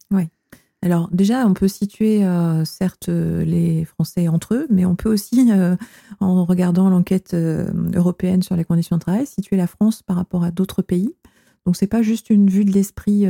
Alors 0.82 1.08
déjà, 1.10 1.44
on 1.46 1.54
peut 1.54 1.66
situer 1.68 2.24
euh, 2.24 2.64
certes 2.64 3.08
les 3.08 3.84
Français 3.84 4.28
entre 4.28 4.54
eux, 4.54 4.66
mais 4.70 4.84
on 4.84 4.94
peut 4.94 5.12
aussi, 5.12 5.50
euh, 5.52 5.76
en 6.20 6.44
regardant 6.44 6.88
l'enquête 6.88 7.34
euh, 7.34 7.68
européenne 7.94 8.42
sur 8.42 8.54
les 8.54 8.64
conditions 8.64 8.96
de 8.96 9.00
travail, 9.00 9.26
situer 9.26 9.56
la 9.56 9.66
France 9.66 10.02
par 10.02 10.16
rapport 10.16 10.44
à 10.44 10.50
d'autres 10.52 10.82
pays. 10.82 11.14
Donc 11.66 11.76
c'est 11.76 11.88
pas 11.88 12.02
juste 12.02 12.30
une 12.30 12.48
vue 12.48 12.64
de 12.64 12.72
l'esprit 12.72 13.26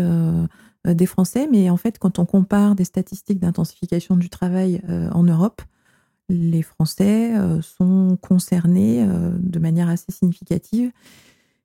des 0.84 1.06
Français, 1.06 1.48
mais 1.50 1.70
en 1.70 1.76
fait, 1.76 1.98
quand 1.98 2.20
on 2.20 2.24
compare 2.24 2.76
des 2.76 2.84
statistiques 2.84 3.40
d'intensification 3.40 4.16
du 4.16 4.30
travail 4.30 4.80
en 5.10 5.24
Europe, 5.24 5.60
les 6.28 6.62
Français 6.62 7.32
sont 7.62 8.16
concernés 8.22 9.04
de 9.40 9.58
manière 9.58 9.88
assez 9.88 10.12
significative 10.12 10.92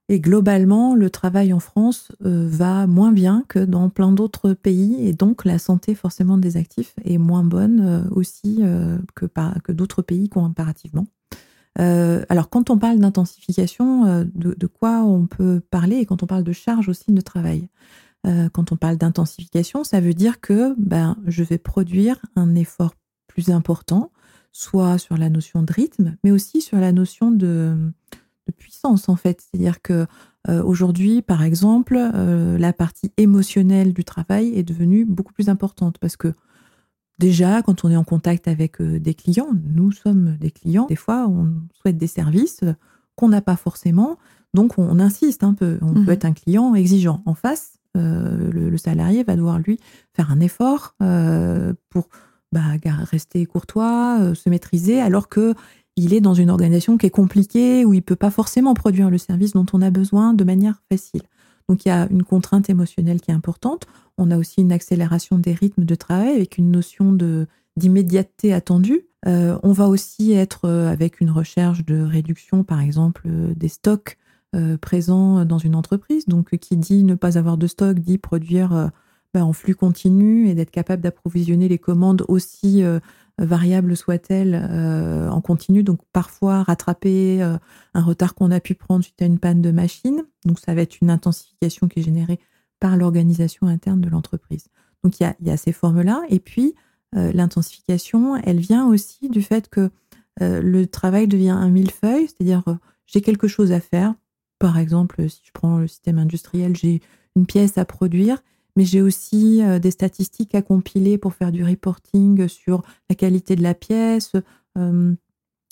et 0.10 0.20
globalement, 0.20 0.96
le 0.96 1.10
travail 1.10 1.54
en 1.54 1.60
France 1.60 2.12
euh, 2.26 2.48
va 2.50 2.88
moins 2.88 3.14
bien 3.14 3.46
que 3.48 3.60
dans 3.60 3.90
plein 3.90 4.12
d'autres 4.12 4.54
pays, 4.54 5.08
et 5.08 5.14
donc 5.14 5.46
la 5.46 5.58
santé 5.60 5.96
forcément 5.96 6.38
des 6.38 6.58
actifs 6.58 6.94
est 7.06 7.18
moins 7.18 7.44
bonne 7.44 7.80
euh, 7.80 8.10
aussi 8.12 8.58
euh, 8.60 8.98
que, 9.16 9.26
que 9.64 9.72
d'autres 9.72 10.02
pays 10.02 10.28
comparativement. 10.28 11.08
alors, 11.78 12.50
quand 12.50 12.70
on 12.70 12.78
parle 12.78 13.00
d'intensification, 13.00 14.26
de, 14.36 14.68
quoi 14.68 15.02
on 15.04 15.26
peut 15.26 15.62
parler? 15.72 15.96
Et 15.98 16.06
quand 16.06 16.22
on 16.22 16.28
parle 16.28 16.44
de 16.44 16.52
charge 16.52 16.88
aussi 16.88 17.12
de 17.12 17.22
travail 17.22 17.68
Quand 18.24 18.72
on 18.72 18.78
parle 18.78 18.98
d'intensification, 18.98 19.84
ça 19.84 20.00
veut 20.00 20.14
dire 20.14 20.40
que 20.40 20.76
ben, 20.78 21.18
je 21.26 21.44
vais 21.44 21.58
produire 21.58 22.18
un 22.36 22.54
effort 22.54 22.94
plus 23.28 23.50
important, 23.50 24.12
soit 24.52 25.00
sur 25.00 25.18
la 25.18 25.32
notion 25.32 25.64
de 25.64 25.74
rythme, 25.74 26.16
mais 26.24 26.30
aussi 26.30 26.62
sur 26.62 26.78
la 26.78 26.92
notion 26.92 27.32
de, 27.32 27.76
puissance, 28.52 29.10
en 29.10 29.16
fait. 29.16 29.42
C'est-à-dire 29.42 29.82
que 29.82 30.06
aujourd'hui, 30.48 31.22
par 31.22 31.42
exemple, 31.42 31.96
la 31.96 32.74
partie 32.74 33.14
émotionnelle 33.16 33.94
du 33.94 34.04
travail 34.04 34.54
est 34.58 34.64
devenue 34.64 35.06
beaucoup 35.06 35.32
plus 35.32 35.48
importante 35.48 35.98
parce 36.00 36.18
que 36.18 36.34
Déjà, 37.20 37.62
quand 37.62 37.86
on 37.86 37.92
est 37.92 37.96
en 37.96 38.04
contact 38.04 38.48
avec 38.48 38.82
euh, 38.82 39.00
des 39.00 39.14
clients, 39.14 39.50
nous 39.74 39.92
sommes 39.92 40.36
des 40.38 40.52
clients, 40.52 40.88
des 40.88 40.96
fois 40.96 41.28
on 41.28 41.54
souhaite 41.74 41.98
des 41.98 42.08
services 42.08 42.62
euh, 42.64 42.74
qu'on 43.16 43.30
n'a 43.30 43.42
pas 43.42 43.56
forcément, 43.56 44.18
donc 44.54 44.78
on, 44.80 45.00
insiste 45.00 45.44
un 45.44 45.54
peu. 45.54 45.78
On 45.82 45.94
peut 45.94 46.02
mhm. 46.02 46.10
être 46.10 46.26
un 46.26 46.34
client 46.34 46.74
exigeant. 46.74 47.22
En 47.26 47.36
face, 47.36 47.80
euh, 47.96 48.52
le, 48.52 48.78
salarié 48.78 49.24
va 49.24 49.36
devoir 49.36 49.60
lui 49.60 49.80
faire 50.14 50.32
un 50.32 50.40
effort 50.40 50.96
pour 51.90 52.10
bah, 52.52 52.62
rester 52.84 53.46
courtois, 53.46 54.34
se 54.34 54.50
maîtriser, 54.50 55.00
alors 55.00 55.30
que 55.30 55.54
il 55.96 56.14
est 56.14 56.22
dans 56.22 56.34
une 56.34 56.50
organisation 56.50 56.98
qui 56.98 57.06
est 57.06 57.12
compliquée, 57.12 57.86
où 57.86 57.94
il 57.94 58.02
peut 58.02 58.16
pas 58.16 58.32
forcément 58.32 58.74
produire 58.74 59.10
le 59.10 59.18
service 59.18 59.54
dont 59.54 59.66
on 59.74 59.82
a 59.82 59.90
besoin 59.90 60.34
de 60.34 60.44
manière 60.44 60.82
facile. 60.92 61.22
Donc 61.70 61.86
il 61.86 61.90
y 61.90 61.92
a 61.92 62.08
une 62.10 62.24
contrainte 62.24 62.70
émotionnelle 62.70 63.22
qui 63.22 63.32
est 63.32 63.34
importante. 63.34 63.86
On 64.18 64.32
a 64.32 64.38
aussi 64.38 64.62
une 64.62 64.72
accélération 64.72 65.38
des 65.38 65.54
rythmes 65.54 65.86
de 65.86 65.96
travail 65.96 66.36
avec 66.36 66.58
une 66.58 66.72
notion 66.72 67.18
d'immédiateté 67.78 68.54
attendue. 68.54 69.08
Euh, 69.26 69.58
on 69.64 69.72
va 69.72 69.88
aussi 69.88 70.34
être 70.34 70.66
euh, 70.66 70.92
avec 70.92 71.22
une 71.22 71.32
recherche 71.32 71.86
de 71.86 72.02
réduction, 72.02 72.64
par 72.64 72.82
exemple, 72.82 73.24
euh, 73.28 73.54
des 73.56 73.70
stocks 73.70 74.18
présents 74.82 75.46
dans 75.46 75.58
une 75.58 75.74
entreprise. 75.74 76.28
Donc, 76.28 76.56
qui 76.58 76.78
dit 76.78 77.04
ne 77.04 77.16
pas 77.16 77.40
avoir 77.40 77.58
de 77.58 77.66
stock 77.66 77.98
dit 77.98 78.20
produire 78.20 78.92
ben, 79.34 79.44
en 79.44 79.54
flux 79.54 79.76
continu 79.76 80.48
et 80.48 80.56
d'être 80.56 80.72
capable 80.72 81.02
d'approvisionner 81.02 81.68
les 81.68 81.80
commandes 81.80 82.24
aussi 82.28 82.84
variables 83.40 83.98
soient-elles 83.98 84.56
en 84.56 85.42
continu. 85.42 85.84
Donc, 85.84 86.00
parfois 86.14 86.64
rattraper 86.64 87.42
un 87.42 88.02
retard 88.02 88.36
qu'on 88.36 88.52
a 88.52 88.60
pu 88.60 88.76
prendre 88.76 89.04
suite 89.04 89.22
à 89.22 89.26
une 89.26 89.40
panne 89.40 89.62
de 89.62 89.72
machine. 89.72 90.24
Donc, 90.46 90.60
ça 90.60 90.76
va 90.76 90.82
être 90.82 91.02
une 91.02 91.10
intensification 91.10 91.88
qui 91.88 92.02
est 92.02 92.04
générée 92.04 92.40
par 92.80 92.98
l'organisation 92.98 93.68
interne 93.68 94.02
de 94.02 94.10
l'entreprise. 94.10 94.68
Donc 95.04 95.20
il 95.20 95.34
y 95.42 95.50
a, 95.50 95.58
ces 95.58 95.72
formes-là. 95.72 96.22
Et 96.30 96.40
puis 96.40 96.76
euh, 97.16 97.32
l'intensification, 97.34 98.36
elle 98.38 98.60
vient 98.60 98.88
aussi 98.88 99.30
du 99.30 99.42
fait 99.42 99.70
que 99.70 99.90
euh, 100.42 100.62
le 100.62 100.88
travail 100.88 101.28
devient 101.28 101.50
un 101.50 101.70
millefeuille, 101.70 102.28
c'est-à-dire 102.28 102.64
euh, 102.68 102.76
j'ai 103.06 103.22
quelque 103.22 103.48
chose 103.48 103.72
à 103.72 103.80
faire. 103.80 104.16
Par 104.60 104.78
exemple, 104.78 105.30
si 105.30 105.42
je 105.46 105.52
prends 105.54 105.78
le 105.78 105.88
système 105.88 106.18
industriel, 106.18 106.76
j'ai 106.76 107.02
une 107.36 107.46
pièce 107.46 107.78
à 107.78 107.86
produire, 107.86 108.42
mais 108.76 108.86
j'ai 108.86 109.02
aussi 109.02 109.62
des 109.82 109.92
statistiques 109.92 110.56
à 110.56 110.62
compiler 110.62 111.18
pour 111.18 111.34
faire 111.34 111.52
du 111.52 111.64
reporting 111.64 112.48
sur 112.48 112.84
la 113.10 113.16
qualité 113.16 113.56
de 113.56 113.64
la 113.64 113.74
pièce, 113.76 114.32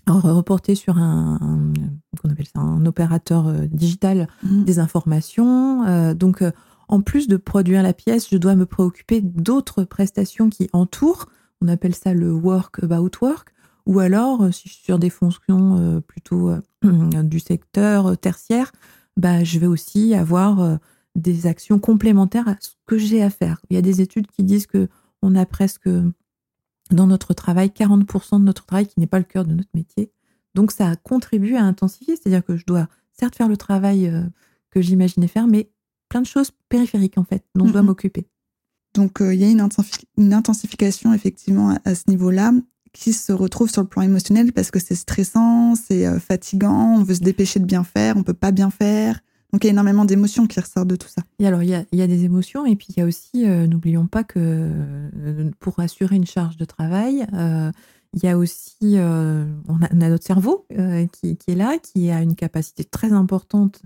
reporter 0.07 0.75
sur 0.75 0.97
un, 0.97 1.73
appelle 2.29 2.47
ça, 2.47 2.59
un 2.59 2.85
opérateur 2.85 3.51
digital 3.67 4.27
mmh. 4.43 4.63
des 4.63 4.79
informations. 4.79 6.13
donc, 6.13 6.43
en 6.91 6.99
plus 6.99 7.29
de 7.29 7.37
produire 7.37 7.81
la 7.81 7.93
pièce, 7.93 8.27
je 8.29 8.37
dois 8.37 8.55
me 8.55 8.65
préoccuper 8.65 9.21
d'autres 9.21 9.85
prestations 9.85 10.49
qui 10.49 10.69
entourent. 10.73 11.27
On 11.61 11.69
appelle 11.69 11.95
ça 11.95 12.13
le 12.13 12.33
work 12.33 12.83
about 12.83 13.11
work. 13.21 13.53
Ou 13.85 13.99
alors, 13.99 14.43
euh, 14.43 14.51
si 14.51 14.67
je 14.67 14.73
suis 14.73 14.83
sur 14.83 14.99
des 14.99 15.09
fonctions 15.09 15.77
euh, 15.77 16.01
plutôt 16.01 16.49
euh, 16.49 16.61
du 17.23 17.39
secteur 17.39 18.17
tertiaire, 18.17 18.73
bah, 19.15 19.43
je 19.43 19.57
vais 19.59 19.67
aussi 19.67 20.13
avoir 20.13 20.79
des 21.15 21.47
actions 21.47 21.79
complémentaires 21.79 22.47
à 22.47 22.55
ce 22.59 22.71
que 22.85 22.97
j'ai 22.97 23.21
à 23.21 23.29
faire. 23.29 23.61
Il 23.69 23.75
y 23.75 23.77
a 23.77 23.81
des 23.81 24.01
études 24.01 24.27
qui 24.27 24.43
disent 24.43 24.67
que 24.67 24.87
on 25.21 25.35
a 25.35 25.45
presque 25.45 25.89
dans 26.89 27.07
notre 27.07 27.33
travail 27.33 27.69
40% 27.69 28.39
de 28.39 28.45
notre 28.45 28.65
travail 28.65 28.87
qui 28.87 28.99
n'est 28.99 29.07
pas 29.07 29.19
le 29.19 29.25
cœur 29.25 29.45
de 29.45 29.53
notre 29.53 29.69
métier. 29.73 30.11
Donc 30.55 30.71
ça 30.71 30.95
contribue 30.95 31.55
à 31.55 31.63
intensifier, 31.63 32.15
c'est-à-dire 32.15 32.43
que 32.43 32.57
je 32.57 32.65
dois 32.65 32.87
certes 33.13 33.35
faire 33.35 33.47
le 33.47 33.57
travail 33.57 34.11
que 34.71 34.81
j'imaginais 34.81 35.27
faire, 35.27 35.47
mais 35.47 35.69
plein 36.09 36.21
de 36.21 36.27
choses 36.27 36.51
périphériques 36.69 37.17
en 37.17 37.23
fait 37.23 37.45
dont 37.55 37.67
je 37.67 37.71
dois 37.71 37.83
m'occuper. 37.83 38.27
Donc 38.93 39.21
euh, 39.21 39.33
il 39.33 39.39
y 39.39 39.45
a 39.45 39.49
une, 39.49 39.61
intensification 40.33 41.13
effectivement 41.13 41.77
à, 41.85 41.95
ce 41.95 42.03
niveau-là 42.09 42.51
qui 42.93 43.13
se 43.13 43.31
retrouve 43.31 43.69
sur 43.69 43.81
le 43.81 43.87
plan 43.87 44.01
émotionnel 44.01 44.51
parce 44.51 44.69
que 44.69 44.79
c'est 44.79 44.95
stressant, 44.95 45.75
c'est 45.75 46.05
euh, 46.05 46.19
fatigant, 46.19 46.97
on 46.97 47.03
veut 47.03 47.15
se 47.15 47.21
dépêcher 47.21 47.59
de 47.59 47.65
bien 47.65 47.83
faire, 47.83 48.17
on 48.17 48.23
peut 48.23 48.33
pas 48.33 48.51
bien 48.51 48.69
faire. 48.69 49.21
Donc 49.51 49.63
il 49.63 49.67
y 49.67 49.69
a 49.69 49.71
énormément 49.71 50.05
d'émotions 50.05 50.47
qui 50.47 50.59
ressortent 50.59 50.87
de 50.87 50.95
tout 50.95 51.07
ça. 51.07 51.23
Et 51.39 51.47
alors 51.47 51.63
il 51.63 51.69
y 51.69 52.01
a, 52.01 52.07
des 52.07 52.23
émotions 52.23 52.65
et 52.65 52.75
puis 52.75 52.87
il 52.89 52.99
y 52.99 53.01
a 53.01 53.05
aussi, 53.05 53.45
euh, 53.47 53.67
n'oublions 53.67 54.07
pas 54.07 54.23
que 54.23 54.69
pour 55.59 55.79
assurer 55.79 56.15
une 56.15 56.25
charge 56.25 56.57
de 56.57 56.65
travail, 56.65 57.25
il 58.13 58.23
y 58.23 58.27
a 58.27 58.37
aussi, 58.37 58.95
on 58.97 59.81
a, 59.81 59.93
notre 59.93 60.25
cerveau 60.25 60.65
qui, 61.13 61.37
qui, 61.37 61.51
est 61.51 61.55
là, 61.55 61.77
qui 61.81 62.11
a 62.11 62.21
une 62.21 62.35
capacité 62.35 62.83
très 62.83 63.13
importante 63.13 63.81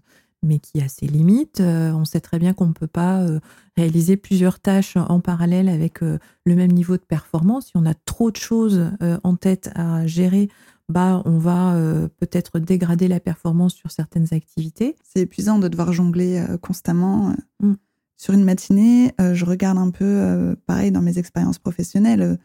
mais 0.45 0.59
qui 0.59 0.81
a 0.81 0.87
ses 0.87 1.07
limites. 1.07 1.59
Euh, 1.59 1.91
on 1.91 2.05
sait 2.05 2.21
très 2.21 2.39
bien 2.39 2.53
qu'on 2.53 2.67
ne 2.67 2.73
peut 2.73 2.87
pas 2.87 3.21
euh, 3.21 3.39
réaliser 3.75 4.15
plusieurs 4.15 4.59
tâches 4.59 4.95
en 4.95 5.19
parallèle 5.19 5.67
avec 5.67 6.01
euh, 6.01 6.19
le 6.45 6.55
même 6.55 6.71
niveau 6.71 6.95
de 6.95 7.01
performance. 7.01 7.67
Si 7.67 7.71
on 7.75 7.85
a 7.85 7.93
trop 7.93 8.31
de 8.31 8.37
choses 8.37 8.91
en 9.23 9.35
tête 9.35 9.71
à 9.75 10.05
gérer, 10.07 10.49
bah, 10.89 11.21
on 11.25 11.37
va 11.37 11.75
peut-être 12.19 12.59
dégrader 12.59 13.07
la 13.07 13.19
performance 13.19 13.73
sur 13.73 13.91
certaines 13.91 14.33
activités. 14.33 14.95
C'est 15.03 15.21
épuisant 15.21 15.59
de 15.59 15.67
devoir 15.67 15.93
jongler 15.93 16.43
constamment. 16.61 17.35
Mm. 17.59 17.73
Sur 18.17 18.33
une 18.33 18.43
matinée, 18.43 19.13
je 19.19 19.45
regarde 19.45 19.77
un 19.77 19.89
peu, 19.89 20.55
pareil, 20.67 20.91
dans 20.91 21.01
mes 21.01 21.17
expériences 21.17 21.59
professionnelles, 21.59 22.37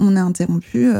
on 0.00 0.16
est 0.16 0.20
interrompu 0.20 0.92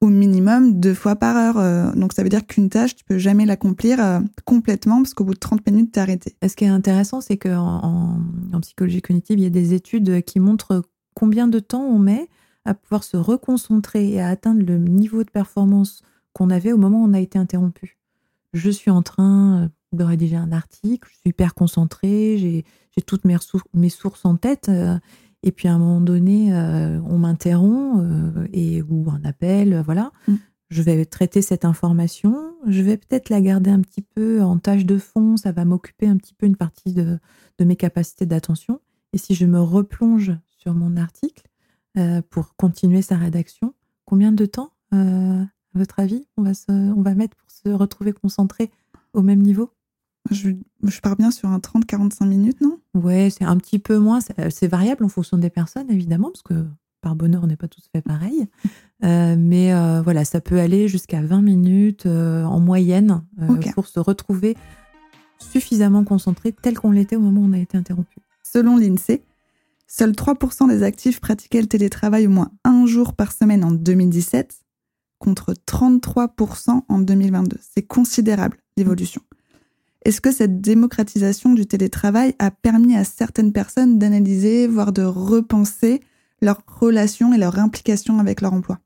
au 0.00 0.08
minimum 0.08 0.78
deux 0.78 0.94
fois 0.94 1.16
par 1.16 1.36
heure. 1.36 1.58
Euh, 1.58 1.92
donc 1.92 2.12
ça 2.12 2.22
veut 2.22 2.28
dire 2.28 2.46
qu'une 2.46 2.68
tâche, 2.68 2.94
tu 2.94 3.04
peux 3.04 3.18
jamais 3.18 3.46
l'accomplir 3.46 4.02
euh, 4.02 4.20
complètement 4.44 5.02
parce 5.02 5.14
qu'au 5.14 5.24
bout 5.24 5.34
de 5.34 5.38
30 5.38 5.66
minutes, 5.66 5.92
tu 5.92 5.98
es 5.98 6.02
arrêté. 6.02 6.36
Ce 6.46 6.54
qui 6.54 6.64
est 6.64 6.68
intéressant, 6.68 7.20
c'est 7.20 7.36
qu'en 7.36 8.20
en, 8.52 8.60
psychologie 8.60 9.02
cognitive, 9.02 9.38
il 9.38 9.42
y 9.42 9.46
a 9.46 9.50
des 9.50 9.74
études 9.74 10.22
qui 10.22 10.40
montrent 10.40 10.82
combien 11.14 11.48
de 11.48 11.58
temps 11.58 11.82
on 11.82 11.98
met 11.98 12.28
à 12.66 12.74
pouvoir 12.74 13.04
se 13.04 13.16
reconcentrer 13.16 14.10
et 14.10 14.20
à 14.20 14.28
atteindre 14.28 14.64
le 14.64 14.78
niveau 14.78 15.24
de 15.24 15.30
performance 15.30 16.02
qu'on 16.32 16.50
avait 16.50 16.72
au 16.72 16.78
moment 16.78 17.02
où 17.02 17.06
on 17.06 17.14
a 17.14 17.20
été 17.20 17.38
interrompu. 17.38 17.98
Je 18.52 18.70
suis 18.70 18.90
en 18.90 19.02
train 19.02 19.62
euh, 19.62 19.68
de 19.92 20.04
rédiger 20.04 20.36
un 20.36 20.52
article, 20.52 21.08
je 21.10 21.18
suis 21.18 21.30
hyper 21.30 21.54
concentrée, 21.54 22.36
j'ai 22.38 22.64
toutes 23.06 23.24
mes, 23.24 23.36
mes 23.74 23.88
sources 23.88 24.24
en 24.24 24.36
tête. 24.36 24.70
Et 25.46 25.52
puis 25.52 25.68
à 25.68 25.74
un 25.74 25.78
moment 25.78 26.00
donné, 26.00 26.52
euh, 26.52 27.00
on 27.06 27.18
m'interrompt 27.18 28.02
euh, 28.02 28.48
et 28.52 28.82
ou 28.82 29.06
un 29.10 29.24
appel, 29.24 29.74
euh, 29.74 29.82
voilà. 29.82 30.10
Mm. 30.26 30.34
Je 30.70 30.82
vais 30.82 31.04
traiter 31.04 31.40
cette 31.40 31.64
information. 31.64 32.52
Je 32.66 32.82
vais 32.82 32.96
peut-être 32.96 33.30
la 33.30 33.40
garder 33.40 33.70
un 33.70 33.80
petit 33.80 34.02
peu 34.02 34.42
en 34.42 34.58
tâche 34.58 34.84
de 34.84 34.98
fond. 34.98 35.36
Ça 35.36 35.52
va 35.52 35.64
m'occuper 35.64 36.08
un 36.08 36.16
petit 36.16 36.34
peu 36.34 36.46
une 36.46 36.56
partie 36.56 36.92
de, 36.92 37.20
mes 37.60 37.76
capacités 37.76 38.26
d'attention. 38.26 38.80
Et 39.12 39.18
si 39.18 39.36
je 39.36 39.46
me 39.46 39.60
replonge 39.60 40.32
sur 40.58 40.74
mon 40.74 40.96
article 40.96 41.44
pour 42.30 42.56
continuer 42.56 43.02
sa 43.02 43.16
rédaction, 43.16 43.74
combien 44.04 44.32
de 44.32 44.46
temps, 44.46 44.72
à 44.92 45.46
votre 45.74 46.00
avis, 46.00 46.26
on 46.36 46.42
va, 46.42 46.52
on 46.68 47.02
va 47.02 47.14
mettre 47.14 47.36
pour 47.36 47.50
se 47.50 47.68
retrouver 47.70 48.12
concentré 48.12 48.70
au 49.12 49.22
même 49.22 49.40
niveau? 49.40 49.70
Je, 50.30 50.50
pars 51.02 51.16
bien 51.16 51.30
sur 51.30 51.48
un 51.48 51.58
30-45 51.58 52.26
minutes, 52.26 52.60
non? 52.60 52.78
Ouais, 52.94 53.28
c'est 53.30 53.44
un 53.44 53.56
petit 53.56 53.78
peu 53.78 53.98
moins. 53.98 54.20
C'est 54.20 54.66
variable 54.66 55.04
en 55.04 55.08
fonction 55.08 55.38
des 55.38 55.50
personnes, 55.50 55.90
évidemment, 55.90 56.30
parce 56.30 56.42
que 56.42 56.66
par 57.00 57.14
bonheur, 57.14 57.42
on 57.44 57.46
n'est 57.46 57.56
pas 57.56 57.68
tous 57.68 57.88
fait 57.92 58.02
pareil. 58.02 58.46
Euh, 59.04 59.36
mais 59.38 59.74
euh, 59.74 60.00
voilà, 60.00 60.24
ça 60.24 60.40
peut 60.40 60.58
aller 60.58 60.88
jusqu'à 60.88 61.20
20 61.20 61.42
minutes 61.42 62.06
euh, 62.06 62.44
en 62.44 62.60
moyenne 62.60 63.22
pour 63.74 63.86
se 63.88 64.00
retrouver 64.00 64.56
suffisamment 65.38 66.02
concentré 66.02 66.50
tel 66.50 66.78
qu'on 66.78 66.92
l'était 66.92 67.14
au 67.14 67.20
moment 67.20 67.42
où 67.42 67.44
on 67.44 67.52
a 67.52 67.58
été 67.58 67.76
interrompu. 67.76 68.16
Selon 68.42 68.78
l'INSEE, 68.78 69.22
seuls 69.86 70.12
3% 70.12 70.68
des 70.68 70.82
actifs 70.82 71.20
pratiquaient 71.20 71.60
le 71.60 71.66
télétravail 71.66 72.26
au 72.26 72.30
moins 72.30 72.50
un 72.64 72.86
jour 72.86 73.14
par 73.14 73.32
semaine 73.32 73.64
en 73.64 73.70
2017 73.70 74.60
contre 75.18 75.54
33% 75.54 76.82
en 76.88 76.98
2022. 76.98 77.58
C'est 77.60 77.86
considérable 77.86 78.58
l'évolution. 78.76 79.22
Est-ce 80.04 80.20
que 80.20 80.30
cette 80.30 80.60
démocratisation 80.60 81.54
du 81.54 81.66
télétravail 81.66 82.34
a 82.38 82.50
permis 82.50 82.96
à 82.96 83.04
certaines 83.04 83.52
personnes 83.52 83.98
d'analyser, 83.98 84.68
voire 84.68 84.92
de 84.92 85.02
repenser 85.02 86.00
leurs 86.42 86.62
relations 86.66 87.32
et 87.32 87.38
leur 87.38 87.58
implication 87.58 88.18
avec 88.18 88.40
leur 88.40 88.52
emploi? 88.52 88.78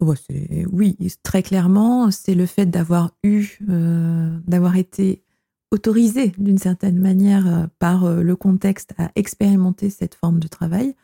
Oui, 0.00 0.96
très 1.24 1.42
clairement, 1.42 2.12
c'est 2.12 2.34
le 2.34 2.46
fait 2.46 2.66
d'avoir 2.66 3.10
eu, 3.24 3.58
euh, 3.68 4.38
d'avoir 4.46 4.76
été 4.76 5.24
autorisé 5.70 6.32
d'une 6.38 6.58
certaine 6.58 6.98
manière 6.98 7.46
euh, 7.46 7.66
par 7.78 8.04
euh, 8.04 8.22
le 8.22 8.36
contexte 8.36 8.94
à 8.98 9.10
expérimenter 9.14 9.90
cette 9.90 10.14
forme 10.14 10.38
de 10.38 10.48
travail 10.48 10.94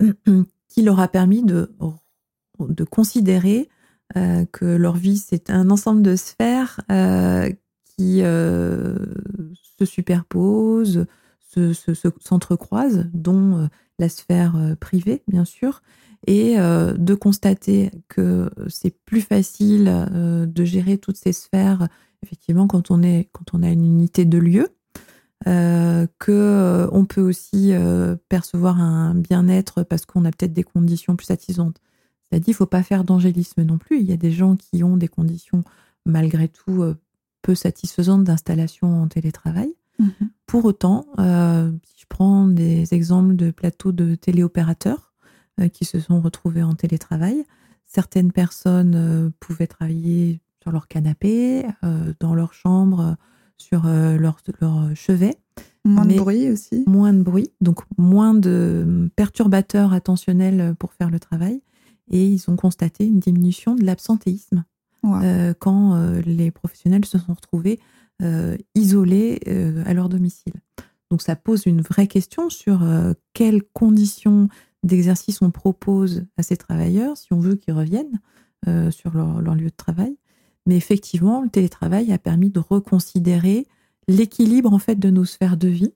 qui 0.68 0.82
leur 0.82 1.00
a 1.00 1.08
permis 1.08 1.42
de, 1.42 1.72
de 2.60 2.84
considérer 2.84 3.68
que 4.52 4.64
leur 4.64 4.96
vie, 4.96 5.18
c'est 5.18 5.50
un 5.50 5.68
ensemble 5.68 6.00
de 6.00 6.16
sphères 6.16 6.80
qui 7.84 8.20
se 8.20 9.84
superposent, 9.84 11.04
s'entrecroisent, 12.20 13.02
se, 13.02 13.06
dont 13.12 13.68
la 13.98 14.08
sphère 14.08 14.76
privée, 14.80 15.22
bien 15.28 15.44
sûr, 15.44 15.82
et 16.26 16.56
de 16.56 17.14
constater 17.14 17.90
que 18.08 18.50
c'est 18.68 18.96
plus 19.04 19.20
facile 19.20 20.06
de 20.14 20.64
gérer 20.64 20.96
toutes 20.96 21.18
ces 21.18 21.34
sphères, 21.34 21.88
effectivement, 22.22 22.66
quand 22.66 22.90
on, 22.90 23.02
est, 23.02 23.28
quand 23.32 23.54
on 23.54 23.62
a 23.62 23.70
une 23.70 23.84
unité 23.84 24.24
de 24.24 24.38
lieu, 24.38 24.68
euh, 25.46 26.06
que 26.18 26.88
on 26.90 27.04
peut 27.04 27.20
aussi 27.20 27.72
percevoir 28.28 28.80
un 28.80 29.14
bien-être 29.14 29.84
parce 29.84 30.04
qu'on 30.04 30.24
a 30.24 30.30
peut-être 30.30 30.52
des 30.52 30.64
conditions 30.64 31.16
plus 31.16 31.26
satisfaisantes. 31.26 31.80
C'est-à-dire, 32.24 32.48
il 32.48 32.54
faut 32.54 32.66
pas 32.66 32.82
faire 32.82 33.04
d'angélisme 33.04 33.62
non 33.62 33.78
plus. 33.78 34.00
Il 34.00 34.06
y 34.06 34.12
a 34.12 34.16
des 34.16 34.32
gens 34.32 34.56
qui 34.56 34.82
ont 34.82 34.96
des 34.96 35.08
conditions 35.08 35.62
malgré 36.04 36.48
tout 36.48 36.84
peu 37.42 37.54
satisfaisantes 37.54 38.24
d'installation 38.24 39.02
en 39.02 39.08
télétravail. 39.08 39.74
Mhm. 39.98 40.30
Pour 40.46 40.64
autant, 40.64 41.06
euh, 41.18 41.70
si 41.84 42.02
je 42.02 42.06
prends 42.08 42.46
des 42.46 42.94
exemples 42.94 43.36
de 43.36 43.50
plateaux 43.50 43.92
de 43.92 44.14
téléopérateurs 44.14 45.12
euh, 45.60 45.68
qui 45.68 45.84
se 45.84 45.98
sont 46.00 46.20
retrouvés 46.20 46.62
en 46.62 46.74
télétravail, 46.74 47.44
certaines 47.84 48.32
personnes 48.32 48.94
euh, 48.94 49.30
pouvaient 49.40 49.66
travailler 49.66 50.40
sur 50.68 50.72
leur 50.72 50.88
canapé, 50.88 51.64
dans 52.20 52.34
leur 52.34 52.52
chambre, 52.52 53.16
sur 53.56 53.86
leur, 53.86 54.38
leur, 54.60 54.90
chevet. 54.94 55.36
Moins 55.84 56.04
de 56.04 56.16
bruit 56.16 56.50
aussi. 56.50 56.84
Moins 56.86 57.12
de 57.12 57.22
bruit, 57.22 57.50
donc 57.60 57.80
moins 57.96 58.34
de 58.34 59.10
perturbateurs 59.16 59.92
attentionnels 59.92 60.74
pour 60.78 60.92
faire 60.92 61.10
le 61.10 61.18
travail. 61.18 61.62
Et 62.10 62.26
ils 62.26 62.50
ont 62.50 62.56
constaté 62.56 63.06
une 63.06 63.18
diminution 63.18 63.74
de 63.74 63.84
l'absentéisme 63.84 64.64
quand 65.58 65.98
les 66.26 66.50
professionnels 66.50 67.06
se 67.06 67.18
sont 67.18 67.32
retrouvés 67.32 67.80
euh, 68.20 68.56
isolés 68.74 69.38
euh, 69.46 69.84
à 69.86 69.94
leur 69.94 70.08
domicile. 70.08 70.54
Donc 71.08 71.22
ça 71.22 71.36
pose 71.36 71.66
une 71.66 71.82
vraie 71.82 72.08
question 72.08 72.50
sur 72.50 72.82
euh, 72.82 73.12
quelles 73.32 73.62
conditions 73.62 74.48
d'exercice 74.82 75.40
on 75.40 75.52
propose 75.52 76.24
à 76.36 76.42
ces 76.42 76.56
travailleurs 76.56 77.16
si 77.16 77.32
on 77.32 77.38
veut 77.38 77.54
qu'ils 77.54 77.74
reviennent 77.74 78.20
sur 78.90 79.14
leur, 79.14 79.54
lieu 79.54 79.66
de 79.66 79.76
travail. 79.76 80.16
Mais 80.68 80.76
effectivement, 80.76 81.42
le 81.42 81.48
télétravail 81.48 82.12
a 82.12 82.18
permis 82.18 82.50
de 82.50 82.60
reconsidérer 82.60 83.66
l'équilibre 84.06 84.72
en 84.72 84.78
fait 84.78 84.96
de 84.96 85.10
nos 85.10 85.24
sphères 85.24 85.56
de 85.56 85.68
vie 85.68 85.92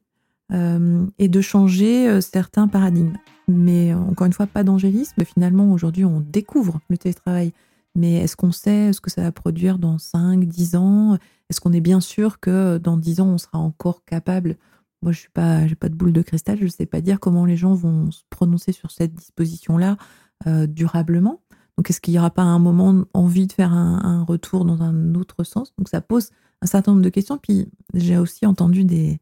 et 1.19 1.29
de 1.29 1.41
changer 1.41 2.21
certains 2.21 2.69
paradigmes. 2.69 3.17
Mais 3.49 3.95
encore 3.95 4.27
une 4.27 4.35
fois, 4.35 4.47
pas 4.47 4.65
d'angélisme. 4.65 5.25
Finalement, 5.25 5.73
aujourd'hui, 5.73 6.05
on 6.05 6.21
découvre 6.21 6.81
le 6.91 6.99
télétravail. 6.99 7.53
Mais 7.95 8.17
est-ce 8.17 8.37
qu'on 8.37 8.53
sait 8.53 8.93
ce 8.93 9.01
que 9.01 9.11
ça 9.11 9.23
va 9.23 9.33
produire 9.33 9.79
dans 9.79 9.97
5, 9.97 10.45
10 10.45 10.77
ans? 10.77 11.17
Est-ce 11.53 11.61
qu'on 11.61 11.75
est 11.75 11.83
bien 11.83 12.01
sûr 12.01 12.41
que 12.41 12.79
dans 12.79 12.97
dix 12.97 13.21
ans, 13.21 13.29
on 13.29 13.37
sera 13.37 13.59
encore 13.59 14.07
capable? 14.07 14.57
Moi, 15.03 15.13
je 15.13 15.19
suis 15.19 15.29
pas, 15.29 15.67
de 15.67 15.95
boule 15.95 16.15
de 16.15 16.23
cristal, 16.23 16.57
je 16.59 16.65
ne 16.65 16.71
sais 16.71 16.87
pas 16.87 17.03
dire 17.03 17.21
comment 17.21 17.45
les 17.45 17.59
gens 17.59 17.75
vont 17.75 18.11
se 18.11 18.23
prononcer 18.31 18.73
sur 18.73 18.91
cette 18.91 19.13
disposition-là 19.13 19.99
euh, 20.47 20.67
durablement. 20.67 21.43
Donc, 21.83 21.91
est-ce 21.91 22.01
qu'il 22.01 22.13
n'y 22.13 22.19
aura 22.19 22.31
pas 22.31 22.43
à 22.43 22.47
un 22.47 22.59
moment 22.59 23.05
envie 23.13 23.47
de 23.47 23.53
faire 23.53 23.73
un, 23.73 24.25
retour 24.25 24.65
dans 24.65 24.83
un 24.83 25.15
autre 25.15 25.45
sens 25.45 25.73
Donc, 25.79 25.89
ça 25.89 26.01
pose 26.01 26.31
un 26.61 26.67
certain 26.67 26.93
nombre 26.93 27.03
de 27.03 27.09
questions. 27.09 27.39
Puis, 27.39 27.67
j'ai 27.95 28.17
aussi 28.17 28.47
entendu 28.47 28.85
des, 28.85 29.19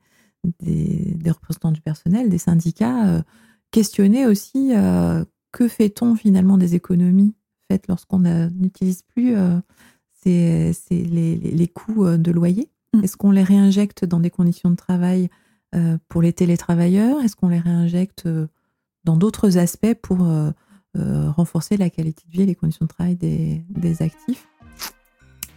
des, 0.61 1.31
représentants 1.31 1.73
du 1.73 1.81
personnel, 1.81 2.29
des 2.29 2.39
syndicats, 2.39 3.09
euh, 3.09 3.23
questionner 3.71 4.27
aussi 4.27 4.75
euh, 4.75 5.25
que 5.53 5.69
fait-on 5.69 6.17
finalement 6.17 6.59
des 6.59 6.75
économies 6.75 7.35
faites 7.69 7.89
lorsqu'on 7.89 8.19
n'utilise 8.19 9.03
plus 9.03 9.37
c'est 10.23 10.73
les, 10.91 11.37
les, 11.37 11.69
coûts 11.69 12.05
euh, 12.05 12.19
de 12.19 12.31
loyer? 12.31 12.71
Mm. 12.93 13.05
Est-ce 13.05 13.17
qu'on 13.17 13.31
les 13.31 13.43
réinjecte 13.43 14.05
dans 14.05 14.21
des 14.21 14.31
conditions 14.31 14.71
de 14.71 14.77
travail 14.77 15.31
euh, 15.75 15.99
pour 16.09 16.23
les 16.23 16.33
télétravailleurs? 16.33 17.21
Est-ce 17.23 17.37
qu'on 17.37 17.49
les 17.49 17.59
réinjecte 17.59 18.27
euh, 18.27 18.47
dans 19.05 19.17
d'autres 19.17 19.59
aspects 19.59 19.95
pour 20.03 20.29
renforcer 20.97 21.77
la 21.77 21.91
qualité 21.91 22.23
de 22.27 22.33
vie 22.33 22.43
et 22.43 22.47
les 22.47 22.55
conditions 22.55 22.85
de 22.85 22.91
travail 22.91 23.17
des, 23.17 23.63
des 23.71 24.03
actifs 24.03 24.47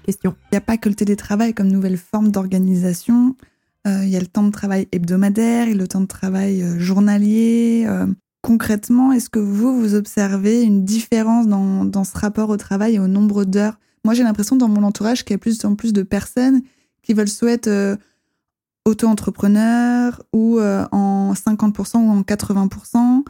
Question. 0.03 0.35
Il 0.45 0.55
n'y 0.55 0.57
a 0.57 0.61
pas 0.61 0.77
que 0.77 0.89
le 0.89 0.95
télétravail 0.95 1.53
comme 1.53 1.69
nouvelle 1.69 1.97
forme 1.97 2.29
d'organisation. 2.29 3.35
Il 3.85 4.09
y 4.09 4.17
a 4.17 4.19
le 4.19 4.27
temps 4.27 4.43
de 4.43 4.51
travail 4.51 4.87
hebdomadaire 4.91 5.69
et 5.69 5.73
le 5.73 5.87
temps 5.87 6.01
de 6.01 6.07
travail 6.07 6.61
journalier. 6.77 7.87
concrètement, 8.41 9.13
est-ce 9.13 9.29
que 9.29 9.39
vous, 9.39 9.79
vous 9.79 9.95
observez 9.95 10.63
une 10.63 10.83
différence 10.83 11.47
dans, 11.47 11.85
dans 11.85 12.03
ce 12.03 12.17
rapport 12.17 12.49
au 12.49 12.57
travail 12.57 12.95
et 12.95 12.99
au 12.99 13.07
nombre 13.07 13.45
d'heures? 13.45 13.77
Moi, 14.05 14.13
j'ai 14.13 14.23
l'impression 14.23 14.57
dans 14.57 14.67
mon 14.67 14.83
entourage 14.83 15.23
qu'il 15.23 15.33
y 15.33 15.35
a 15.35 15.39
plus 15.39 15.63
en 15.63 15.75
plus 15.75 15.93
de 15.93 16.03
personnes 16.03 16.61
qui 17.03 17.13
veulent 17.13 17.27
euh, 17.67 17.95
auto-entrepreneurs 18.85 20.21
ou 20.33 20.59
euh, 20.59 20.85
en 20.91 21.33
50% 21.33 21.97
ou 21.97 22.09
en 22.09 22.21
80%. 22.21 23.23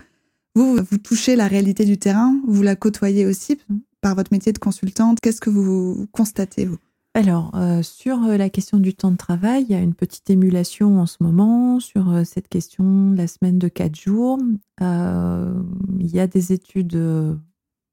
Vous, 0.55 0.75
vous 0.75 0.97
touchez 0.97 1.35
la 1.35 1.47
réalité 1.47 1.85
du 1.85 1.97
terrain, 1.97 2.39
vous 2.47 2.61
la 2.61 2.75
côtoyez 2.75 3.25
aussi 3.25 3.59
par 4.01 4.15
votre 4.15 4.31
métier 4.31 4.53
de 4.53 4.59
consultante. 4.59 5.19
Qu'est-ce 5.19 5.41
que 5.41 5.49
vous 5.49 6.07
constatez, 6.11 6.65
vous? 6.65 6.77
Alors, 7.15 7.51
euh, 7.55 7.83
sur 7.83 8.19
la 8.21 8.49
question 8.49 8.79
du 8.79 8.95
temps 8.95 9.11
de 9.11 9.17
travail, 9.17 9.65
il 9.67 9.71
y 9.71 9.75
a 9.75 9.81
une 9.81 9.93
petite 9.93 10.29
émulation 10.29 10.99
en 10.99 11.05
ce 11.05 11.17
moment 11.21 11.79
sur 11.79 12.25
cette 12.25 12.47
question 12.47 13.11
de 13.11 13.17
la 13.17 13.27
semaine 13.27 13.59
de 13.59 13.67
quatre 13.67 13.95
jours. 13.95 14.39
il 14.81 16.15
y 16.15 16.19
a 16.19 16.27
des 16.27 16.53
études 16.53 16.99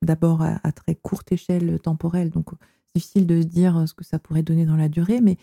d'abord 0.03 0.43
à, 0.43 0.73
très 0.73 0.95
courte 0.95 1.33
échelle 1.33 1.79
temporelle, 1.81 2.31
donc 2.31 2.47
difficile 2.95 3.27
de 3.27 3.43
dire 3.43 3.85
ce 3.87 3.95
que 3.95 4.05
ça 4.05 4.19
pourrait 4.19 4.43
donner 4.43 4.65
dans 4.65 4.77
la 4.77 4.89
durée, 4.89 5.21
mais 5.21 5.37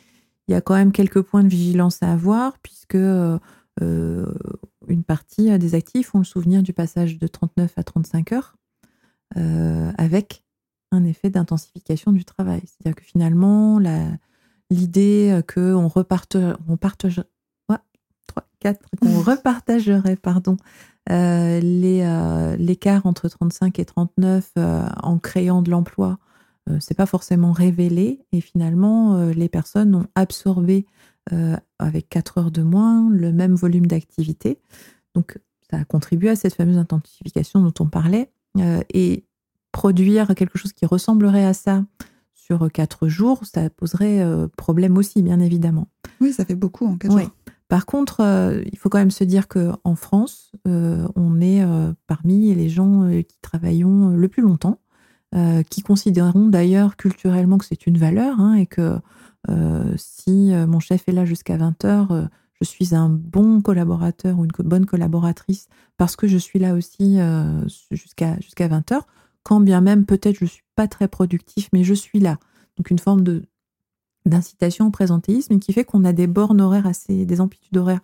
il 0.47 0.53
y 0.53 0.55
a 0.55 0.61
quand 0.61 0.75
même 0.75 0.91
quelques 0.91 1.21
points 1.21 1.43
de 1.43 1.49
vigilance 1.49 2.01
à 2.01 2.11
avoir, 2.11 2.57
puisque 2.59 2.95
euh, 2.95 3.37
une 3.79 5.03
partie 5.03 5.57
des 5.59 5.75
actifs 5.75 6.15
ont 6.15 6.19
le 6.19 6.23
souvenir 6.23 6.63
du 6.63 6.73
passage 6.73 7.19
de 7.19 7.27
39 7.27 7.73
à 7.77 7.83
35 7.83 8.31
heures, 8.31 8.55
euh, 9.37 9.91
avec 9.97 10.43
un 10.91 11.03
effet 11.03 11.29
d'intensification 11.29 12.11
du 12.11 12.25
travail. 12.25 12.61
C'est-à-dire 12.65 12.95
que 12.95 13.03
finalement, 13.03 13.79
l'idée 14.69 15.41
qu'on 15.53 15.87
reparte, 15.87 16.37
on 16.67 16.77
partage, 16.77 17.23
3, 17.67 18.47
4, 18.59 18.79
qu'on 19.01 19.19
repartagerait 19.21 20.15
pardon, 20.15 20.57
euh, 21.09 21.61
euh, 21.63 22.55
l'écart 22.57 23.05
entre 23.05 23.29
35 23.29 23.79
et 23.79 23.85
39 23.85 24.51
euh, 24.57 24.85
en 25.01 25.17
créant 25.19 25.61
de 25.61 25.71
l'emploi, 25.71 26.19
c'est 26.81 26.97
pas 26.97 27.05
forcément 27.05 27.53
révélé 27.53 28.25
et 28.33 28.41
finalement 28.41 29.29
les 29.29 29.47
personnes 29.47 29.95
ont 29.95 30.05
absorbé 30.15 30.85
avec 31.79 32.09
4 32.09 32.37
heures 32.37 32.51
de 32.51 32.61
moins 32.61 33.09
le 33.09 33.31
même 33.31 33.55
volume 33.55 33.85
d'activité. 33.85 34.59
Donc 35.13 35.39
ça 35.69 35.77
a 35.77 35.83
contribué 35.83 36.29
à 36.29 36.35
cette 36.35 36.55
fameuse 36.55 36.77
intensification 36.77 37.61
dont 37.61 37.73
on 37.79 37.87
parlait 37.87 38.31
et 38.93 39.25
produire 39.71 40.33
quelque 40.35 40.57
chose 40.57 40.73
qui 40.73 40.85
ressemblerait 40.85 41.45
à 41.45 41.53
ça 41.53 41.83
sur 42.33 42.71
4 42.71 43.07
jours, 43.07 43.41
ça 43.43 43.69
poserait 43.69 44.25
problème 44.55 44.97
aussi, 44.97 45.21
bien 45.21 45.39
évidemment. 45.39 45.87
Oui, 46.21 46.31
ça 46.31 46.45
fait 46.45 46.55
beaucoup 46.55 46.85
en 46.85 46.97
4 46.97 47.19
jours. 47.19 47.31
Par 47.67 47.85
contre, 47.85 48.21
euh, 48.21 48.61
il 48.71 48.77
faut 48.77 48.89
quand 48.89 48.97
même 48.97 49.11
se 49.11 49.23
dire 49.23 49.47
qu'en 49.47 49.95
France, 49.95 50.51
euh, 50.67 51.07
on 51.15 51.41
est 51.41 51.63
euh, 51.63 51.91
parmi 52.07 52.53
les 52.53 52.69
gens 52.69 53.09
qui 53.27 53.37
travaillons 53.41 54.09
le 54.09 54.27
plus 54.27 54.41
longtemps, 54.41 54.79
qui 55.69 55.81
considéreront 55.83 56.47
d'ailleurs 56.47 56.95
culturellement 56.95 57.57
que 57.57 57.65
c'est 57.65 57.85
une 57.85 57.97
valeur 57.97 58.39
hein, 58.39 58.55
et 58.55 58.65
que 58.65 58.97
si 59.95 60.51
mon 60.67 60.79
chef 60.79 61.07
est 61.07 61.11
là 61.11 61.25
jusqu'à 61.25 61.57
20 61.57 61.85
heures, 61.85 62.29
je 62.59 62.65
suis 62.65 62.95
un 62.95 63.09
bon 63.09 63.61
collaborateur 63.61 64.39
ou 64.39 64.45
une 64.45 64.51
bonne 64.59 64.85
collaboratrice 64.85 65.67
parce 65.97 66.15
que 66.15 66.27
je 66.27 66.37
suis 66.37 66.59
là 66.59 66.73
aussi 66.73 67.17
jusqu'à 67.91 68.39
jusqu'à 68.39 68.67
20 68.67 68.91
heures, 68.91 69.07
quand 69.43 69.59
bien 69.59 69.81
même 69.81 70.05
peut-être 70.05 70.37
je 70.37 70.45
ne 70.45 70.49
suis 70.49 70.63
pas 70.75 70.87
très 70.87 71.07
productif, 71.07 71.69
mais 71.73 71.83
je 71.83 71.93
suis 71.93 72.19
là. 72.19 72.37
Donc 72.77 72.91
une 72.91 72.99
forme 72.99 73.23
d'incitation 74.25 74.87
au 74.87 74.91
présentéisme 74.91 75.59
qui 75.59 75.73
fait 75.73 75.83
qu'on 75.83 76.05
a 76.05 76.13
des 76.13 76.27
bornes 76.27 76.61
horaires 76.61 76.87
assez, 76.87 77.25
des 77.25 77.41
amplitudes 77.41 77.77
horaires 77.77 78.01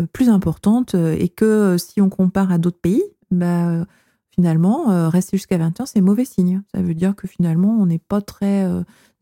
euh, 0.00 0.06
plus 0.12 0.28
importantes 0.28 0.94
euh, 0.94 1.16
et 1.18 1.28
que 1.28 1.44
euh, 1.44 1.78
si 1.78 2.00
on 2.00 2.08
compare 2.08 2.50
à 2.50 2.58
d'autres 2.58 2.80
pays, 2.80 3.02
bah, 3.30 3.84
finalement, 4.34 5.08
rester 5.08 5.36
jusqu'à 5.36 5.58
20 5.58 5.80
heures, 5.80 5.88
c'est 5.88 6.00
mauvais 6.00 6.24
signe. 6.24 6.62
Ça 6.74 6.82
veut 6.82 6.94
dire 6.94 7.14
que 7.14 7.28
finalement, 7.28 7.76
on 7.80 7.86
n'est 7.86 7.98
pas 7.98 8.20
très 8.20 8.68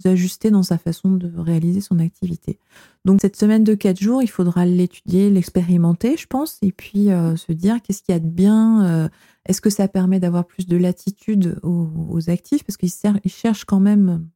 ajusté 0.05 0.51
dans 0.51 0.63
sa 0.63 0.79
façon 0.79 1.13
de 1.13 1.31
réaliser 1.37 1.81
son 1.81 1.99
activité. 1.99 2.59
Donc 3.05 3.21
cette 3.21 3.37
semaine 3.37 3.63
de 3.63 3.75
4 3.75 4.01
jours, 4.01 4.23
il 4.23 4.29
faudra 4.29 4.65
l'étudier, 4.65 5.31
l'expérimenter, 5.31 6.17
je 6.17 6.27
pense, 6.27 6.59
et 6.63 6.73
puis 6.73 7.07
se 7.07 7.53
dire 7.53 7.83
qu'est-ce 7.83 8.03
qu'il 8.03 8.15
y 8.15 8.17
a 8.17 8.21
de 8.21 8.29
bien, 8.29 9.11
est-ce 9.47 9.61
que 9.61 9.71
ça 9.71 9.89
permet 9.89 10.21
d'avoir 10.21 10.47
plus 10.47 10.67
de 10.67 10.77
latitude 10.77 11.59
aux, 11.63 12.31
actifs, 12.31 12.65
parce 12.65 12.77
qu'ils 12.77 12.91
cherchent 13.31 13.65
quand 13.65 13.81
même 13.81 14.27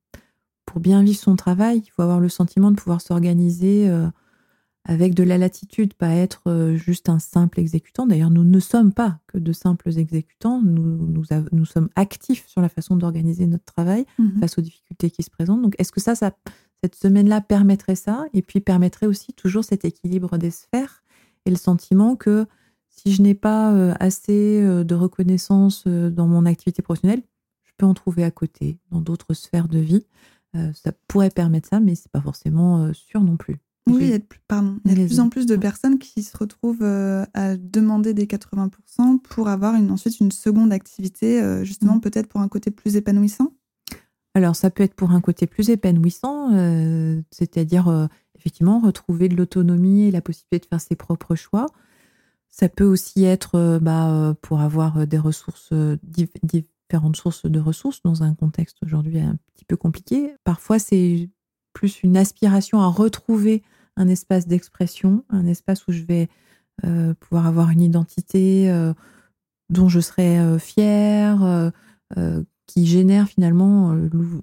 pour 0.66 0.80
bien 0.80 1.02
vivre 1.02 1.18
son 1.18 1.36
travail, 1.36 1.82
il 1.86 1.90
faut 1.90 2.02
avoir 2.02 2.20
le 2.20 2.28
sentiment 2.28 2.70
de 2.70 2.76
pouvoir 2.76 3.00
s'organiser 3.00 3.88
euh, 3.88 4.08
avec 4.88 5.14
de 5.14 5.24
la 5.24 5.36
latitude, 5.36 5.94
pas 5.94 6.10
être 6.10 6.42
euh, 6.46 6.76
juste 6.76 7.08
un 7.08 7.18
simple 7.18 7.58
exécutant. 7.58 8.06
D'ailleurs, 8.06 8.30
nous 8.30 8.44
ne 8.44 8.60
sommes 8.60 8.92
pas 8.92 9.18
que 9.26 9.36
de 9.36 9.52
simples 9.52 9.88
exécutants. 9.98 10.62
Nous, 10.62 11.24
nous, 11.52 11.64
sommes 11.64 11.88
actifs 11.96 12.46
sur 12.46 12.60
la 12.60 12.68
façon 12.68 12.96
d'organiser 12.96 13.46
notre 13.48 13.64
travail 13.64 14.06
mhm. 14.18 14.38
face 14.38 14.58
aux 14.58 14.60
difficultés 14.60 15.10
qui 15.10 15.24
se 15.24 15.30
présentent. 15.30 15.60
Donc, 15.62 15.74
est-ce 15.78 15.90
que 15.90 16.00
ça, 16.00 16.14
ça 16.14 16.32
cette 16.80 16.94
semaine-là 16.94 17.40
permettrait 17.40 17.96
ça? 17.96 18.26
Et 18.32 18.42
puis 18.42 18.60
permettrait 18.60 19.06
aussi 19.06 19.32
toujours 19.32 19.64
cet 19.64 19.84
équilibre 19.84 20.38
des 20.38 20.52
sphères 20.52 21.02
et 21.46 21.50
le 21.50 21.56
sentiment 21.56 22.14
que 22.14 22.46
si 22.88 23.12
je 23.12 23.22
n'ai 23.22 23.34
pas 23.34 23.74
euh, 23.74 23.92
assez 23.98 24.62
euh, 24.62 24.84
de 24.84 24.94
reconnaissance 24.94 25.86
dans 25.86 26.28
mon 26.28 26.46
activité 26.46 26.80
professionnelle, 26.80 27.22
je 27.64 27.72
peux 27.76 27.86
en 27.86 27.94
trouver 27.94 28.22
à 28.22 28.30
côté, 28.30 28.78
dans 28.92 29.00
d'autres 29.00 29.34
sphères 29.34 29.68
de 29.68 29.80
vie. 29.80 30.06
Ça 30.72 30.90
pourrait 31.06 31.28
permettre 31.28 31.68
ça, 31.68 31.80
mais 31.80 31.94
c'est 31.94 32.10
pas 32.10 32.22
forcément 32.22 32.90
sûr 32.94 33.20
non 33.20 33.36
plus. 33.36 33.58
Oui, 33.88 34.02
il 34.02 34.10
y 34.10 34.14
a 34.14 34.18
de, 34.18 34.24
pardon, 34.48 34.78
il 34.84 34.90
y 34.90 34.94
a 34.94 35.02
de 35.02 35.06
plus 35.06 35.20
en 35.20 35.28
plus 35.28 35.46
de 35.46 35.54
personnes 35.54 35.98
qui 35.98 36.24
se 36.24 36.36
retrouvent 36.36 36.82
euh, 36.82 37.24
à 37.34 37.56
demander 37.56 38.14
des 38.14 38.26
80% 38.26 39.20
pour 39.20 39.48
avoir 39.48 39.76
une, 39.76 39.92
ensuite 39.92 40.18
une 40.18 40.32
seconde 40.32 40.72
activité, 40.72 41.40
euh, 41.40 41.62
justement 41.62 41.96
mm. 41.96 42.00
peut-être 42.00 42.26
pour 42.26 42.40
un 42.40 42.48
côté 42.48 42.72
plus 42.72 42.96
épanouissant. 42.96 43.52
Alors 44.34 44.56
ça 44.56 44.70
peut 44.70 44.82
être 44.82 44.94
pour 44.94 45.12
un 45.12 45.20
côté 45.20 45.46
plus 45.46 45.70
épanouissant, 45.70 46.52
euh, 46.52 47.22
c'est-à-dire 47.30 48.08
effectivement 48.34 48.80
retrouver 48.80 49.28
de 49.28 49.36
l'autonomie 49.36 50.02
et 50.02 50.10
la 50.10 50.20
possibilité 50.20 50.58
de 50.58 50.66
faire 50.66 50.80
ses 50.80 50.96
propres 50.96 51.36
choix. 51.36 51.66
Ça 52.48 52.68
peut 52.68 52.84
aussi 52.84 53.24
être 53.24 53.78
bah, 53.80 54.34
pour 54.42 54.60
avoir 54.60 55.06
des 55.06 55.18
ressources, 55.18 55.72
différentes 56.42 57.16
sources 57.16 57.46
de 57.46 57.60
ressources 57.60 58.02
dans 58.02 58.24
un 58.24 58.34
contexte 58.34 58.76
aujourd'hui 58.82 59.20
un 59.20 59.38
petit 59.54 59.64
peu 59.64 59.76
compliqué. 59.76 60.34
Parfois 60.44 60.78
c'est 60.78 61.30
plus 61.72 62.02
une 62.02 62.18
aspiration 62.18 62.82
à 62.82 62.88
retrouver 62.88 63.62
un 63.96 64.08
espace 64.08 64.46
d'expression, 64.46 65.24
un 65.30 65.46
espace 65.46 65.86
où 65.86 65.92
je 65.92 66.02
vais 66.02 66.28
euh, 66.84 67.14
pouvoir 67.14 67.46
avoir 67.46 67.70
une 67.70 67.80
identité 67.80 68.70
euh, 68.70 68.92
dont 69.70 69.88
je 69.88 70.00
serai 70.00 70.38
euh, 70.38 70.58
fière, 70.58 71.72
qui 72.66 72.86
génère 72.86 73.26
finalement 73.28 73.96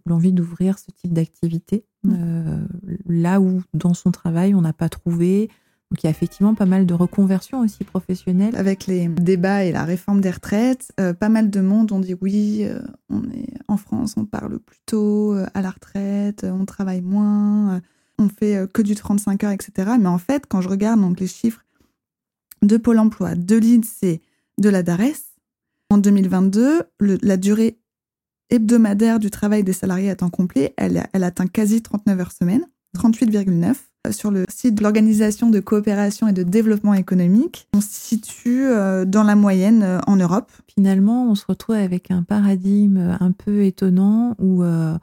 l'envie 0.06 0.34
d'ouvrir 0.34 0.80
ce 0.80 0.92
type 0.92 1.14
d'activité, 1.14 1.86
mmh. 2.04 2.66
là 3.08 3.40
où 3.40 3.62
dans 3.74 3.94
son 3.94 4.12
travail 4.12 4.54
on 4.54 4.62
n'a 4.62 4.74
pas 4.74 4.90
trouvé. 4.90 5.50
Donc 5.90 6.04
il 6.04 6.06
y 6.06 6.08
a 6.08 6.10
effectivement 6.10 6.56
pas 6.56 6.66
mal 6.66 6.86
de 6.86 6.94
reconversions 6.94 7.62
aussi 7.62 7.86
professionnelles. 7.86 8.56
Avec 8.58 8.86
les 8.86 9.08
débats 9.08 9.64
et 9.64 9.72
la 9.72 9.86
réforme 9.86 10.20
des 10.20 10.32
retraites, 10.32 10.92
pas 11.20 11.30
mal 11.30 11.50
de 11.50 11.62
monde 11.62 11.94
ont 11.94 12.00
dit 12.00 12.16
oui, 12.22 12.68
on 13.10 13.24
est 13.32 13.54
en 13.70 13.78
France, 13.78 14.16
on 14.18 14.26
parle 14.26 14.60
plus 14.60 14.80
tôt 14.86 15.34
à 15.54 15.62
la 15.62 15.70
retraite, 15.70 16.46
on 16.50 16.66
travaille 16.66 17.02
moins 17.02 17.82
on 18.24 18.30
fait 18.30 18.56
euh, 18.56 18.68
que 18.68 18.82
du 18.82 18.96
35 18.96 19.44
heures, 19.44 19.52
etc. 19.52 19.92
Mais 20.00 20.08
en 20.08 20.18
fait, 20.18 20.46
quand 20.48 20.62
je 20.62 20.70
regarde 20.70 21.02
donc 21.02 21.20
les 21.20 21.28
chiffres 21.28 21.64
de 22.62 22.78
Pôle 22.78 23.00
emploi, 23.00 23.36
de 23.36 23.56
l'INSEE, 23.56 24.22
de 24.58 24.70
la 24.70 24.84
DARES, 24.84 25.34
en 25.90 25.98
2022, 25.98 26.84
la 27.00 27.38
durée 27.38 27.78
hebdomadaire 28.50 29.20
du 29.20 29.30
travail 29.30 29.64
des 29.64 29.74
salariés 29.74 30.10
à 30.10 30.16
temps 30.16 30.30
complet, 30.30 30.74
elle, 30.78 30.98
atteint 31.14 31.48
quasi 31.48 31.82
39 31.82 32.20
heures 32.20 32.32
semaine, 32.32 32.66
38,9. 32.98 33.76
Sur 34.12 34.32
le 34.32 34.44
site 34.50 34.76
de 34.76 34.84
l'Organisation 34.84 35.50
de 35.50 35.62
coopération 35.62 36.28
et 36.28 36.34
de 36.34 36.44
développement 36.44 36.94
économique, 36.94 37.70
on 37.74 37.80
se 37.80 37.88
situe 37.88 38.66
euh, 38.66 39.06
dans 39.06 39.24
la 39.24 39.36
moyenne 39.36 39.82
euh, 39.82 40.00
en 40.08 40.18
Europe. 40.18 40.52
Finalement, 40.68 41.32
on 41.32 41.36
se 41.36 41.46
retrouve 41.48 41.76
avec 41.76 42.12
un 42.12 42.22
paradigme 42.22 43.16
un 43.22 43.32
peu 43.32 43.64
étonnant 43.64 44.36
où 44.40 44.62
euh, 44.62 44.98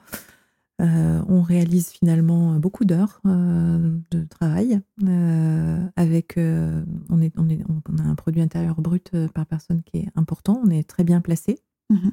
on 0.82 1.42
réalise 1.42 1.88
finalement 1.88 2.58
beaucoup 2.58 2.84
d'heures 2.84 3.20
euh, 3.26 3.98
de 4.10 4.24
travail 4.24 4.80
euh, 5.04 5.86
avec 5.96 6.34
on, 6.38 7.20
est, 7.20 7.32
on, 7.36 7.48
est, 7.48 7.60
on, 7.68 7.98
a 7.98 8.02
un 8.02 8.14
produit 8.14 8.40
intérieur 8.40 8.80
brut 8.80 9.12
par 9.34 9.46
personne 9.46 9.82
qui 9.82 9.98
est 9.98 10.08
important, 10.14 10.60
on 10.64 10.70
est 10.70 10.88
très 10.88 11.04
bien 11.04 11.20
placé. 11.20 11.58
Mhm. 11.90 12.12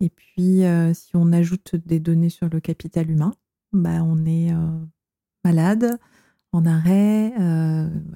Et 0.00 0.10
puis 0.10 0.62
si 0.94 1.16
on 1.16 1.32
ajoute 1.32 1.76
des 1.76 2.00
données 2.00 2.28
sur 2.28 2.48
le 2.48 2.60
capital 2.60 3.10
humain, 3.10 3.32
bah, 3.72 4.02
on 4.02 4.26
est 4.26 4.52
malade, 5.44 5.98
en 6.52 6.66
arrêt, 6.66 7.32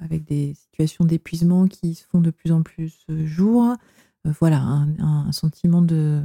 avec 0.01 0.25
des 0.25 0.53
situations 0.53 1.05
d'épuisement 1.05 1.67
qui 1.67 1.95
se 1.95 2.03
font 2.05 2.21
de 2.21 2.31
plus 2.31 2.51
en 2.51 2.61
plus 2.61 3.05
jour. 3.07 3.75
voilà, 4.25 4.61
un 4.61 5.31
sentiment 5.31 5.81
de, 5.81 6.21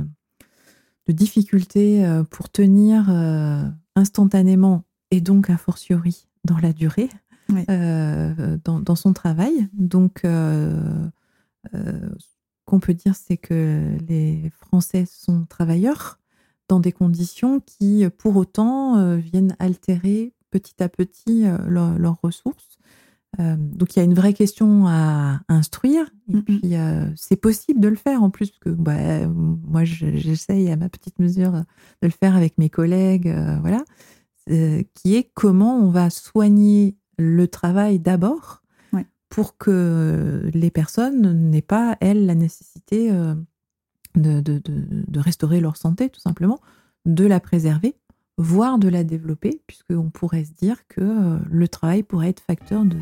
de 1.07 1.12
difficultés 1.12 2.05
euh, 2.05 2.25
pour 2.25 2.51
tenir 2.51 3.07
euh, 3.11 3.62
instantanément 3.95 4.85
et 5.11 5.21
donc 5.21 5.51
a 5.51 5.57
fortiori 5.57 6.27
dans 6.45 6.59
la 6.59 6.73
durée 6.73 7.09
euh, 7.69 8.59
dans, 8.64 8.97
son 8.97 9.12
travail. 9.12 9.69
Donc, 9.75 10.23
qu'on 12.64 12.81
peut 12.81 12.95
dire, 12.95 13.14
c'est 13.14 13.37
que 13.37 13.97
les 14.09 14.51
Français 14.59 15.05
sont 15.07 15.45
travailleurs 15.45 16.19
dans 16.69 16.81
des 16.81 16.93
conditions 16.93 17.61
qui, 17.61 18.05
pour 18.19 18.37
autant, 18.37 19.17
viennent 19.17 19.55
altérer 19.59 20.33
petit 20.51 20.83
à 20.83 20.88
petit 20.88 21.45
leurs 21.69 22.19
ressources. 22.23 22.73
Euh, 23.40 23.57
donc 23.59 23.94
il 23.94 23.99
y 23.99 24.03
a 24.03 24.05
une 24.05 24.14
vraie 24.14 24.35
question 24.35 24.87
à, 24.87 25.40
instruire. 25.49 26.07
Et 26.33 26.40
puis 26.42 26.77
euh, 26.77 27.07
c'est 27.16 27.37
possible 27.37 27.81
de 27.81 27.88
le 27.88 27.97
faire 27.97 28.23
en 28.23 28.31
plus 28.31 28.53
que 28.59 28.70
bah, 28.70 29.27
moi 29.29 29.85
j'essaye 29.85 30.70
à 30.70 30.77
ma 30.77 30.88
petite 30.88 31.18
mesure 31.18 31.53
de 31.53 31.64
le 32.03 32.11
faire 32.11 32.37
avec 32.37 32.59
mes 32.59 32.70
collègues 32.70 33.29
euh, 33.29 33.57
voilà. 33.61 33.85
Qui 34.47 35.16
est 35.16 35.31
comment 35.33 35.79
on 35.79 35.88
va 35.88 36.11
soigner 36.11 36.97
le 37.16 37.49
travail 37.49 37.99
d'abord 37.99 38.62
pour 39.31 39.57
que 39.57 40.49
les 40.53 40.70
personnes 40.70 41.51
n'aient 41.51 41.62
pas 41.62 41.97
elles 42.01 42.27
la 42.27 42.35
nécessité 42.35 43.11
de, 43.11 44.40
de, 44.40 44.62
de, 44.62 45.18
restaurer 45.18 45.61
leur 45.61 45.79
santé 45.79 46.11
tout 46.11 46.20
simplement 46.20 46.61
de 47.07 47.25
la 47.25 47.40
préserver 47.40 47.97
voire 48.37 48.79
de 48.79 48.88
la 48.88 49.05
développer, 49.05 49.62
puisqu'on 49.66 50.11
pourrait 50.11 50.44
se 50.44 50.53
dire 50.53 50.87
que 50.88 51.01
euh, 51.01 51.38
le 51.51 51.68
travail 51.68 52.03
pourrait 52.03 52.31
être 52.31 52.42
facteur 52.47 52.85
de 52.85 52.99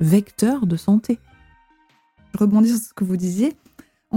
vecteur 0.00 0.66
de 0.66 0.76
santé. 0.76 1.18
Je 2.32 2.38
rebondis 2.38 2.70
sur 2.70 2.78
ce 2.78 2.94
que 2.94 3.04
vous 3.04 3.16
disiez. 3.16 3.54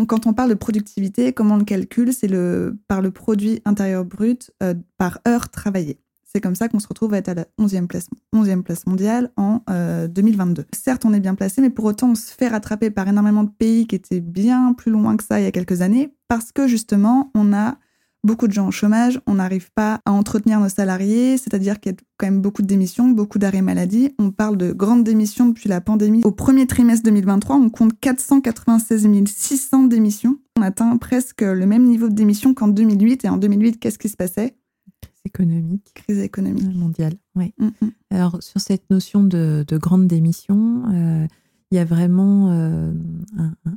Quand 0.07 0.27
on 0.27 0.33
parle 0.33 0.49
de 0.49 0.55
productivité, 0.55 1.33
comment 1.33 1.55
on 1.55 1.57
le 1.57 1.63
calcule? 1.63 2.13
C'est 2.13 2.27
le, 2.27 2.77
par 2.87 3.01
le 3.01 3.09
produit 3.09 3.61
intérieur 3.65 4.05
brut 4.05 4.51
euh, 4.61 4.75
par 4.97 5.19
heure 5.27 5.49
travaillée. 5.49 5.99
C'est 6.23 6.41
comme 6.41 6.55
ça 6.55 6.67
qu'on 6.67 6.79
se 6.79 6.87
retrouve 6.87 7.13
à 7.13 7.17
être 7.17 7.29
à 7.29 7.33
la 7.33 7.45
11e 7.59 7.87
place, 7.87 8.07
11e 8.35 8.61
place 8.61 8.85
mondiale 8.85 9.31
en 9.37 9.63
2022. 10.07 10.61
Euh, 10.61 10.65
Certes, 10.71 11.05
on 11.05 11.13
est 11.13 11.19
bien 11.19 11.33
placé, 11.35 11.61
mais 11.61 11.69
pour 11.69 11.85
autant, 11.85 12.11
on 12.11 12.15
se 12.15 12.31
fait 12.31 12.49
rattraper 12.49 12.91
par 12.91 13.07
énormément 13.07 13.43
de 13.43 13.49
pays 13.49 13.87
qui 13.87 13.95
étaient 13.95 14.19
bien 14.19 14.73
plus 14.73 14.91
loin 14.91 15.17
que 15.17 15.23
ça 15.23 15.39
il 15.39 15.45
y 15.45 15.47
a 15.47 15.51
quelques 15.51 15.81
années, 15.81 16.13
parce 16.27 16.51
que 16.51 16.67
justement, 16.67 17.31
on 17.33 17.53
a 17.53 17.77
beaucoup 18.23 18.47
de 18.47 18.53
gens 18.53 18.67
au 18.67 18.71
chômage, 18.71 19.19
on 19.27 19.35
n'arrive 19.35 19.71
pas 19.73 20.01
à 20.05 20.11
entretenir 20.11 20.59
nos 20.59 20.69
salariés, 20.69 21.37
c'est-à-dire 21.37 21.79
qu'il 21.79 21.91
y 21.91 21.95
a 21.95 21.97
quand 22.17 22.27
même 22.27 22.41
beaucoup 22.41 22.61
de 22.61 22.67
démissions, 22.67 23.09
beaucoup 23.09 23.39
d'arrêts 23.39 23.61
maladie. 23.61 24.13
On 24.19 24.31
parle 24.31 24.57
de 24.57 24.71
grandes 24.71 25.03
démissions 25.03 25.47
depuis 25.47 25.69
la 25.69 25.81
pandémie. 25.81 26.21
Au 26.23 26.31
premier 26.31 26.67
trimestre 26.67 27.03
2023, 27.05 27.55
on 27.55 27.69
compte 27.69 27.99
496 27.99 29.07
600 29.25 29.83
démissions. 29.85 30.37
On 30.57 30.61
atteint 30.61 30.95
presque 30.97 31.41
le 31.41 31.65
même 31.65 31.85
niveau 31.85 32.09
de 32.09 32.15
démission 32.15 32.53
qu'en 32.53 32.67
2008. 32.67 33.25
Et 33.25 33.29
en 33.29 33.37
2008, 33.37 33.79
qu'est-ce 33.79 33.99
qui 33.99 34.09
se 34.09 34.17
passait? 34.17 34.57
Crise 35.01 35.21
économique. 35.25 35.91
Crise 35.93 36.19
économique. 36.19 36.75
Mondiale, 36.75 37.13
oui. 37.35 37.53
Mm, 37.59 37.67
mm. 37.81 37.91
Alors, 38.11 38.41
sur 38.41 38.59
cette 38.59 38.89
notion 38.89 39.23
de, 39.23 39.63
de 39.67 39.77
grande 39.77 40.07
démission, 40.07 40.83
euh, 40.91 41.27
il 41.71 41.75
y 41.75 41.79
a 41.79 41.85
vraiment 41.85 42.49
euh, 42.51 42.91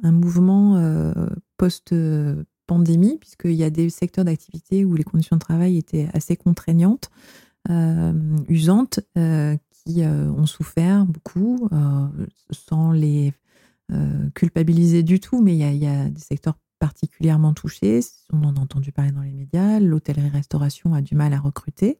un, 0.02 0.12
mouvement 0.12 0.76
euh, 0.76 1.12
post 1.56 1.94
pandémie, 2.70 3.18
puisqu'il 3.18 3.54
y 3.54 3.64
a 3.64 3.70
des 3.70 3.90
secteurs 3.90 4.24
d'activité 4.24 4.84
où 4.84 4.94
les 4.94 5.02
conditions 5.02 5.34
de 5.34 5.40
travail 5.40 5.76
étaient 5.76 6.08
assez 6.14 6.36
contraignantes, 6.36 7.10
euh, 7.68 8.12
usantes, 8.48 9.00
euh, 9.18 9.56
qui 9.70 10.04
euh, 10.04 10.30
ont 10.30 10.46
souffert 10.46 11.04
beaucoup, 11.04 11.68
sans 12.50 12.92
les 12.92 13.32
culpabiliser 14.36 15.02
du 15.02 15.18
tout, 15.18 15.42
mais 15.42 15.56
il 15.56 15.78
y, 15.78 15.86
a, 15.88 16.08
des 16.08 16.20
secteurs 16.20 16.56
particulièrement 16.78 17.52
touchés. 17.54 17.98
On 18.32 18.44
en 18.44 18.54
a 18.54 18.60
entendu 18.60 18.92
parler 18.92 19.10
dans 19.10 19.22
les 19.22 19.32
médias. 19.32 19.80
L'hôtellerie-restauration 19.80 20.94
a 20.94 21.00
du 21.02 21.16
mal 21.16 21.32
à 21.32 21.40
recruter. 21.40 21.98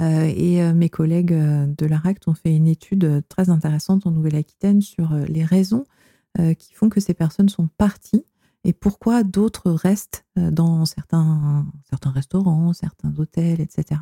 et 0.00 0.72
mes 0.72 0.88
collègues 0.88 1.34
de 1.34 1.86
l'ARACT 1.86 2.28
ont 2.28 2.34
fait 2.34 2.56
une 2.56 2.66
étude 2.66 3.22
très 3.28 3.50
intéressante 3.50 4.06
en 4.06 4.10
Nouvelle-Aquitaine 4.10 4.80
sur 4.80 5.12
les 5.12 5.44
raisons 5.44 5.84
qui 6.58 6.72
font 6.72 6.88
que 6.88 7.00
ces 7.00 7.12
personnes 7.12 7.50
sont 7.50 7.68
parties 7.76 8.24
et 8.64 8.72
pourquoi 8.72 9.22
d'autres 9.22 9.70
restent 9.70 10.24
euh, 10.38 10.50
dans 10.50 10.84
certains, 10.84 11.64
restaurants, 12.04 12.72
certains 12.72 13.12
hôtels, 13.18 13.60
etc. 13.60 14.00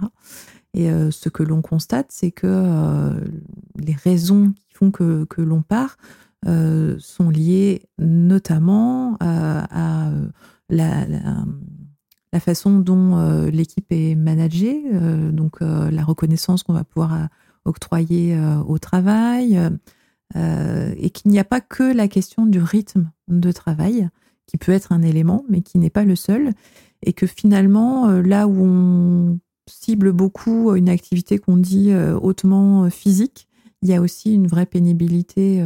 Et 0.74 0.90
euh, 0.90 1.10
ce 1.10 1.28
que 1.28 1.42
l'on 1.42 1.62
constate, 1.62 2.06
c'est 2.10 2.30
que 2.30 2.46
euh, 2.46 3.20
les 3.76 3.94
raisons 3.94 4.52
qui 4.52 4.66
font 4.74 4.90
que, 4.90 5.26
l'on 5.38 5.62
part 5.62 5.96
sont 6.98 7.28
liées 7.28 7.82
notamment 7.98 9.16
à, 9.18 10.10
la, 10.68 11.06
façon 12.38 12.78
dont 12.78 13.48
l'équipe 13.50 13.86
est 13.90 14.14
managée, 14.14 14.84
donc 15.32 15.60
la 15.60 16.04
reconnaissance 16.04 16.62
qu'on 16.62 16.74
va 16.74 16.84
pouvoir 16.84 17.28
octroyés 17.64 18.38
au 18.68 18.78
travail, 18.78 19.58
et 20.36 21.10
qu'il 21.10 21.32
n'y 21.32 21.40
a 21.40 21.44
pas 21.44 21.60
que 21.60 21.82
la 21.82 22.06
question 22.06 22.46
du 22.46 22.60
rythme 22.60 23.10
de 23.26 23.50
travail, 23.50 24.08
qui 24.46 24.56
peut 24.56 24.72
être 24.72 24.92
un 24.92 25.02
élément, 25.02 25.44
mais 25.48 25.61
qui 25.61 25.78
n'est 25.78 25.90
pas 25.90 26.04
le 26.04 26.16
seul, 26.16 26.52
et 27.02 27.12
que 27.12 27.26
finalement, 27.26 28.09
là 28.11 28.48
où 28.48 28.64
on 28.64 29.38
cible 29.68 30.12
beaucoup 30.12 30.74
une 30.74 30.88
activité 30.88 31.38
qu'on 31.38 31.56
dit 31.56 31.92
hautement 31.94 32.88
physique, 32.90 33.48
il 33.82 33.88
y 33.88 33.94
a 33.94 34.00
aussi 34.00 34.32
une 34.32 34.46
vraie 34.46 34.66
pénibilité 34.66 35.62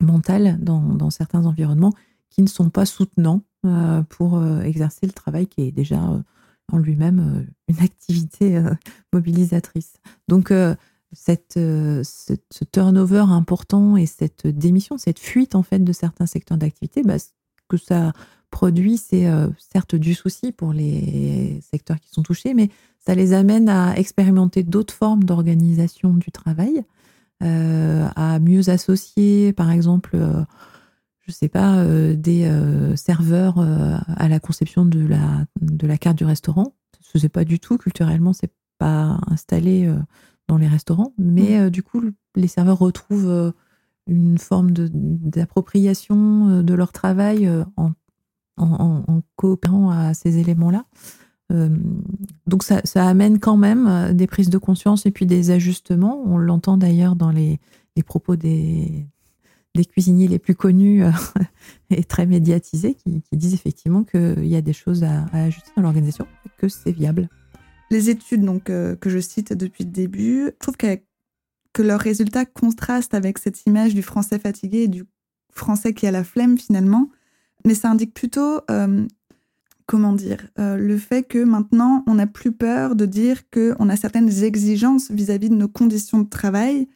mentale 0.00 0.58
dans, 0.60 1.10
certains 1.10 1.46
environnements 1.46 1.92
qui 2.30 2.42
ne 2.42 2.48
sont 2.48 2.70
pas 2.70 2.86
soutenants 2.86 3.42
pour 4.08 4.44
exercer 4.62 5.06
le 5.06 5.12
travail 5.12 5.46
qui 5.46 5.62
est 5.62 5.72
déjà 5.72 6.00
en 6.72 6.78
lui-même 6.78 7.46
une 7.68 7.78
activité 7.80 8.62
mobilisatrice. 9.12 9.94
Donc, 10.28 10.52
cette, 11.12 11.54
ce, 11.54 12.64
turnover 12.72 13.24
important 13.28 13.96
et 13.96 14.06
cette 14.06 14.46
démission, 14.46 14.98
cette 14.98 15.18
fuite 15.18 15.54
en 15.54 15.62
fait 15.62 15.78
de 15.78 15.92
certains 15.92 16.26
secteurs 16.26 16.58
d'activité, 16.58 17.02
bah, 17.02 17.16
que 17.68 17.76
ça 17.76 18.12
produit, 18.50 18.96
c'est 18.96 19.26
certes 19.58 19.94
du 19.94 20.14
souci 20.14 20.52
pour 20.52 20.72
les 20.72 21.60
secteurs 21.70 22.00
qui 22.00 22.10
sont 22.10 22.22
touchés, 22.22 22.54
mais 22.54 22.70
ça 22.98 23.14
les 23.14 23.32
amène 23.32 23.68
à 23.68 23.98
expérimenter 23.98 24.62
d'autres 24.62 24.94
formes 24.94 25.24
d'organisation 25.24 26.14
du 26.14 26.30
travail, 26.30 26.84
à 27.40 28.38
mieux 28.40 28.70
associer, 28.70 29.52
par 29.52 29.70
exemple, 29.70 30.16
je 31.26 31.32
sais 31.32 31.48
pas, 31.48 31.84
des 32.14 32.50
serveurs 32.94 33.58
à 33.58 34.28
la 34.28 34.40
conception 34.40 34.86
de 34.86 35.04
la, 35.06 35.44
de 35.60 35.86
la 35.86 35.98
carte 35.98 36.16
du 36.16 36.24
restaurant. 36.24 36.74
Ce 37.00 37.18
n'est 37.18 37.28
pas 37.28 37.44
du 37.44 37.60
tout 37.60 37.76
culturellement, 37.76 38.32
c'est 38.32 38.52
pas 38.78 39.18
installé 39.26 39.92
dans 40.48 40.56
les 40.56 40.68
restaurants, 40.68 41.12
mais 41.18 41.60
mmh. 41.60 41.70
du 41.70 41.82
coup, 41.82 42.00
les 42.36 42.48
serveurs 42.48 42.78
retrouvent 42.78 43.52
une 44.06 44.38
forme 44.38 44.70
d'appropriation 44.70 46.62
de, 46.62 46.74
leur 46.74 46.92
travail 46.92 47.50
en, 47.76 47.92
en, 48.56 49.22
coopérant 49.36 49.90
à 49.90 50.14
ces 50.14 50.38
éléments-là. 50.38 50.84
donc 52.46 52.62
ça, 52.62 52.80
amène 52.94 53.38
quand 53.38 53.56
même 53.56 54.14
des 54.14 54.26
prises 54.26 54.50
de 54.50 54.58
conscience 54.58 55.06
et 55.06 55.10
puis 55.10 55.26
des 55.26 55.50
ajustements. 55.50 56.22
On 56.26 56.38
l'entend 56.38 56.76
d'ailleurs 56.76 57.16
dans 57.16 57.30
les, 57.30 57.60
propos 58.04 58.36
des, 58.36 59.06
cuisiniers 59.84 60.28
les 60.28 60.38
plus 60.38 60.54
connus 60.54 61.04
euh, 61.04 61.10
et 61.90 62.04
très 62.04 62.26
médiatisés 62.26 62.94
qui, 62.94 63.22
disent 63.32 63.54
effectivement 63.54 64.04
qu'il 64.04 64.46
y 64.46 64.56
a 64.56 64.62
des 64.62 64.72
choses 64.72 65.04
à, 65.04 65.26
ajuster 65.32 65.70
dans 65.76 65.82
l'organisation 65.82 66.26
et 66.46 66.50
que 66.56 66.68
c'est 66.68 66.92
viable. 66.92 67.28
Les 67.90 68.10
études 68.10 68.44
donc, 68.44 68.70
euh, 68.70 68.96
que 68.96 69.10
je 69.10 69.18
cite 69.18 69.52
depuis 69.52 69.84
le 69.84 69.90
début, 69.90 70.46
je 70.46 70.58
trouve 70.58 70.76
que, 70.76 70.98
que 71.76 71.82
leurs 71.82 72.00
résultats 72.00 72.44
contrastent 72.44 73.14
avec 73.14 73.38
cette 73.38 73.66
image 73.66 73.94
du 73.94 74.02
français 74.02 74.38
fatigué 74.38 74.82
et 74.82 74.88
du 74.88 75.04
français 75.52 75.92
qui 75.92 76.06
a 76.06 76.10
la 76.10 76.24
flemme 76.24 76.56
finalement. 76.58 77.10
Mais 77.64 77.74
ça 77.74 77.90
indique 77.90 78.14
plutôt, 78.14 78.60
euh, 78.70 79.06
comment 79.86 80.12
dire, 80.12 80.48
le 80.56 80.96
fait 80.98 81.22
que 81.22 81.42
maintenant 81.42 82.04
on 82.06 82.14
n'a 82.14 82.26
plus 82.26 82.52
peur 82.52 82.96
de 82.96 83.06
dire 83.06 83.48
qu'on 83.50 83.88
a 83.88 83.96
certaines 83.96 84.42
exigences 84.42 85.10
vis 85.10 85.30
à 85.30 85.38
-vis 85.38 85.48
de 85.48 85.54
nos 85.54 85.68
conditions 85.68 86.20
de 86.20 86.28
travail 86.28 86.88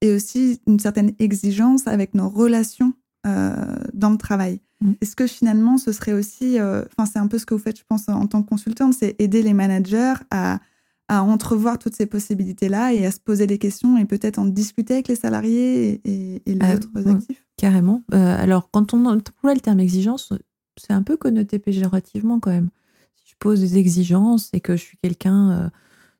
et 0.00 0.12
aussi 0.12 0.60
une 0.66 0.78
certaine 0.78 1.12
exigence 1.18 1.86
avec 1.86 2.14
nos 2.14 2.28
relations 2.28 2.92
euh, 3.26 3.54
dans 3.92 4.10
le 4.10 4.18
travail. 4.18 4.60
Mm. 4.80 4.92
Est-ce 5.00 5.16
que 5.16 5.26
finalement, 5.26 5.78
ce 5.78 5.92
serait 5.92 6.12
aussi, 6.12 6.58
euh, 6.60 6.84
enfin, 6.96 7.10
c'est 7.10 7.18
un 7.18 7.26
peu 7.26 7.38
ce 7.38 7.46
que 7.46 7.54
vous 7.54 7.60
faites, 7.60 7.78
je 7.78 7.84
pense, 7.88 8.08
en 8.08 8.26
tant 8.26 8.42
que 8.42 8.48
consultante, 8.48 8.94
c'est 8.94 9.16
aider 9.18 9.42
les 9.42 9.54
managers 9.54 10.14
à, 10.30 10.60
à 11.08 11.22
entrevoir 11.22 11.78
toutes 11.78 11.94
ces 11.94 12.06
possibilités-là 12.06 12.92
et 12.92 13.06
à 13.06 13.10
se 13.10 13.20
poser 13.20 13.46
des 13.46 13.58
questions 13.58 13.96
et 13.96 14.04
peut-être 14.04 14.38
en 14.38 14.46
discuter 14.46 14.94
avec 14.94 15.08
les 15.08 15.16
salariés 15.16 16.00
et, 16.04 16.42
les 16.46 16.58
euh, 16.62 16.76
autres 16.76 17.08
actifs 17.08 17.46
Carrément. 17.56 18.02
alors, 18.12 18.70
quand 18.70 18.92
on 18.92 19.06
emploie 19.06 19.54
le 19.54 19.60
terme 19.60 19.80
exigence, 19.80 20.32
c'est 20.76 20.92
un 20.92 21.02
peu 21.02 21.16
connoté 21.16 21.58
péjorativement 21.58 22.38
quand 22.38 22.50
même. 22.50 22.68
Si 23.16 23.30
je 23.30 23.34
pose 23.38 23.60
des 23.60 23.78
exigences 23.78 24.50
et 24.52 24.60
que 24.60 24.76
je 24.76 24.82
suis 24.82 24.98
quelqu'un 24.98 25.70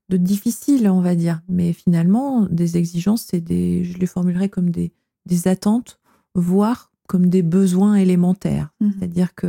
de 0.09 0.17
difficile, 0.17 0.89
on 0.89 1.01
va 1.01 1.15
dire. 1.15 1.43
Mais 1.49 1.73
finalement, 1.73 2.47
des 2.47 2.77
exigences, 2.77 3.27
c'est 3.29 3.41
des, 3.41 3.85
je 3.85 3.99
les 3.99 4.07
formulerais 4.07 4.49
comme 4.49 4.71
des, 4.71 4.93
des 5.27 5.49
attentes, 5.49 5.99
voire 6.35 6.93
comme 7.09 7.27
des 7.27 7.43
besoins 7.43 7.95
élémentaires. 7.95 8.71
Mmh. 8.81 8.91
C'est-à-dire 8.93 9.35
que 9.35 9.47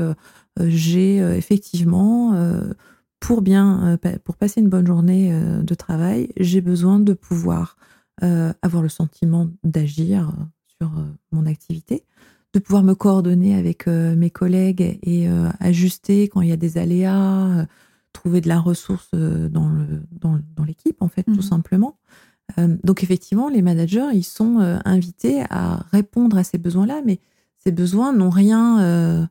euh, 0.60 0.67
j'ai 0.67 1.21
euh, 1.21 1.36
effectivement, 1.36 2.34
euh, 2.34 2.73
pour 3.20 3.42
bien, 3.42 3.98
pour 4.24 4.36
passer 4.36 4.62
une 4.62 4.70
bonne 4.70 4.88
journée 4.88 5.32
de 5.62 5.76
travail, 5.76 6.30
j'ai 6.38 6.62
besoin 6.62 7.00
de 7.00 7.14
pouvoir 7.14 7.78
avoir 8.22 8.84
le 8.84 8.90
sentiment 8.90 9.50
d'agir 9.64 10.32
sur 10.80 10.92
mon 11.32 11.46
activité, 11.46 12.04
de 12.54 12.60
pouvoir 12.60 12.84
me 12.84 12.94
coordonner 12.94 13.56
avec 13.56 13.88
mes 13.88 14.30
collègues 14.30 15.00
et 15.02 15.28
ajuster 15.60 16.28
quand 16.28 16.42
il 16.42 16.50
y 16.50 16.54
a 16.54 16.58
des 16.58 16.78
aléas 16.78 17.68
trouver 18.18 18.42
de 18.42 18.48
la 18.48 18.60
ressource 18.60 19.10
euh, 19.14 19.48
dans, 19.48 19.70
le, 19.70 19.86
dans, 20.12 20.64
l'équipe, 20.66 21.02
en 21.02 21.08
fait, 21.08 21.24
tout 21.24 21.32
mhm. 21.32 21.42
simplement. 21.42 21.98
Euh, 22.58 22.76
donc, 22.84 23.04
effectivement, 23.04 23.50
les 23.50 23.62
managers, 23.62 24.10
ils 24.14 24.24
sont 24.24 24.60
euh, 24.60 24.78
invités 24.86 25.44
à 25.50 25.86
répondre 25.92 26.38
à 26.38 26.44
ces 26.44 26.58
besoins-là, 26.58 27.02
mais 27.06 27.20
ces 27.60 27.72
besoins 27.72 28.14
n'ont 28.14 28.30
rien 28.30 29.28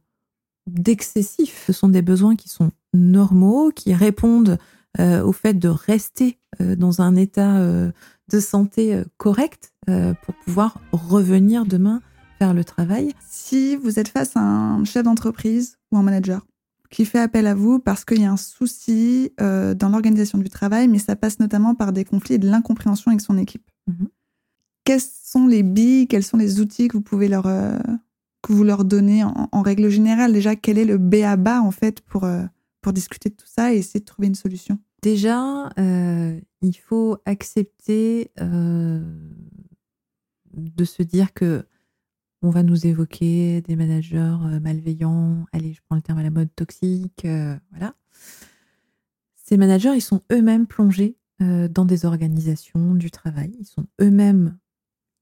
d'excessif. 0.67 1.65
Ce 1.67 1.73
sont 1.73 1.89
des 1.89 2.03
besoins 2.03 2.37
qui 2.37 2.49
sont 2.49 2.71
normaux, 2.95 3.71
qui 3.75 3.95
répondent 3.95 4.59
au 4.99 5.33
fait 5.33 5.55
de 5.55 5.69
rester 5.69 6.39
dans 6.59 7.03
un 7.03 7.17
état 7.17 7.61
de 7.61 8.41
santé 8.41 9.03
correct 9.19 9.75
pour 9.87 10.35
pouvoir 10.43 10.81
revenir 10.91 11.67
demain 11.67 12.01
faire 12.39 12.55
le 12.55 12.65
travail. 12.65 13.13
Si 13.29 13.77
vous 13.77 13.99
êtes 13.99 14.09
face 14.09 14.37
à 14.37 14.41
un 14.41 14.85
chef 14.85 15.05
d'entreprise 15.05 15.79
ou 15.93 15.99
un 15.99 16.03
manager 16.03 16.47
qui 16.91 17.05
fait 17.05 17.19
appel 17.19 17.47
à 17.47 17.55
vous 17.55 17.79
parce 17.79 18.05
qu'il 18.05 18.21
y 18.21 18.25
a 18.25 18.33
un 18.33 18.37
souci 18.37 19.33
euh, 19.41 19.75
dans 19.75 19.89
l'organisation 19.89 20.39
du 20.39 20.49
travail, 20.49 20.89
mais 20.89 20.99
ça 20.99 21.17
passe 21.17 21.41
notamment 21.41 21.75
par 21.75 21.93
des 21.93 22.05
conflits 22.05 22.35
et 22.35 22.39
de 22.39 22.49
l'incompréhension 22.49 23.11
avec 23.11 23.21
son 23.21 23.39
équipe. 23.39 23.69
Mhm. 23.87 24.09
Quels 24.85 25.01
sont 25.01 25.47
les 25.47 25.63
billes, 25.63 26.07
quels 26.07 26.23
sont 26.23 26.37
les 26.37 26.61
outils 26.61 26.89
que 26.89 26.97
vous 26.97 27.03
pouvez 27.03 27.29
leur, 27.29 27.47
euh, 27.47 27.77
vous 28.53 28.65
leur 28.65 28.85
donnez 28.85 29.25
en, 29.25 29.63
règle 29.63 29.89
générale? 29.89 30.33
Déjà, 30.33 30.57
quel 30.57 30.79
est 30.79 30.85
le 30.85 30.99
B 30.99 31.17
à 31.25 31.37
bas 31.37 31.61
en 31.61 31.71
fait 31.71 32.01
pour, 32.01 32.25
euh, 32.25 32.45
pour 32.81 32.93
discuter 32.93 33.29
de 33.31 33.35
tout 33.35 33.47
ça 33.47 33.73
et 33.73 33.79
essayer 33.79 34.01
de 34.01 34.05
trouver 34.05 34.29
une 34.29 34.35
solution? 34.35 34.79
Déjà, 35.03 35.71
il 35.77 36.77
faut 36.77 37.19
accepter 37.27 38.33
de 40.57 40.85
se 40.85 41.03
dire 41.03 41.33
que 41.33 41.65
on 42.43 42.51
va 42.51 42.63
nous 42.63 42.87
évoquer 42.87 43.61
des 43.63 43.77
managers 43.77 44.19
euh, 44.19 44.61
malveillants, 44.61 45.47
allez, 45.53 45.73
je 45.73 45.81
prends 45.85 45.97
le 45.97 46.03
terme 46.03 46.19
à 46.19 46.23
la 46.23 46.31
mode 46.31 46.55
toxique, 46.55 47.25
euh, 47.25 47.57
voilà. 47.71 47.95
Ces 49.35 49.57
managers, 49.57 49.95
ils 49.95 50.03
sont 50.03 50.23
eux-mêmes 50.33 50.67
plongés 50.67 51.17
euh, 51.41 51.69
dans 51.69 51.85
des 51.85 52.05
organisations 52.05 52.95
du 52.95 53.11
travail. 53.11 53.53
Ils 53.59 53.67
sont 53.67 53.87
eux-mêmes 54.01 54.59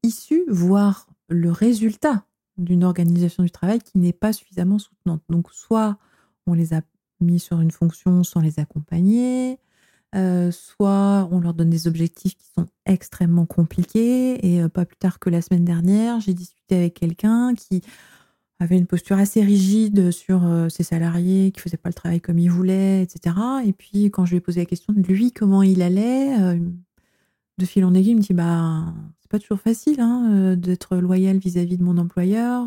issus, 0.02 0.44
voire 0.48 1.08
le 1.28 1.50
résultat 1.50 2.26
d'une 2.58 2.84
organisation 2.84 3.42
du 3.42 3.50
travail 3.50 3.80
qui 3.80 3.98
n'est 3.98 4.12
pas 4.12 4.32
suffisamment 4.32 4.78
soutenante. 4.78 5.22
Donc, 5.28 5.50
soit 5.52 5.98
on 6.46 6.54
les 6.54 6.74
a 6.74 6.82
mis 7.20 7.38
sur 7.38 7.60
une 7.60 7.70
fonction 7.70 8.22
sans 8.24 8.40
les 8.40 8.58
accompagner, 8.58 9.58
euh, 10.14 10.50
soit 10.52 11.28
on 11.32 11.40
leur 11.40 11.54
donne 11.54 11.70
des 11.70 11.88
objectifs 11.88 12.36
qui 12.36 12.46
sont 12.54 12.68
extrêmement 12.86 13.46
compliqués. 13.46 14.46
Et 14.46 14.62
euh, 14.62 14.68
pas 14.68 14.84
plus 14.84 14.96
tard 14.96 15.18
que 15.18 15.30
la 15.30 15.42
semaine 15.42 15.64
dernière, 15.64 16.20
j'ai 16.20 16.34
discuté 16.34 16.76
avec 16.76 16.94
quelqu'un 16.94 17.54
qui 17.54 17.82
avait 18.60 18.78
une 18.78 18.86
posture 18.86 19.18
assez 19.18 19.42
rigide 19.42 20.12
sur 20.12 20.46
euh, 20.46 20.68
ses 20.68 20.84
salariés, 20.84 21.50
qui 21.50 21.60
faisaient 21.60 21.76
pas 21.76 21.88
le 21.88 21.94
travail 21.94 22.20
comme 22.20 22.38
il 22.38 22.50
voulait, 22.50 23.02
etc. 23.02 23.34
Et 23.64 23.72
puis 23.72 24.04
quand 24.06 24.24
je 24.24 24.32
lui 24.32 24.36
ai 24.38 24.40
posé 24.40 24.60
la 24.60 24.66
question 24.66 24.92
de 24.92 25.02
lui, 25.02 25.32
comment 25.32 25.62
il 25.62 25.82
allait, 25.82 26.58
de 27.58 27.64
fil 27.66 27.84
en 27.84 27.94
aiguille, 27.94 28.12
il 28.12 28.16
me 28.16 28.20
dit 28.20 28.34
bah 28.34 28.84
c'est 29.20 29.30
pas 29.30 29.38
toujours 29.38 29.60
facile 29.60 30.00
hein, 30.00 30.56
d'être 30.56 30.96
loyal 30.96 31.38
vis-à-vis 31.38 31.74
-vis 31.74 31.78
de 31.78 31.84
mon 31.84 31.98
employeur. 31.98 32.66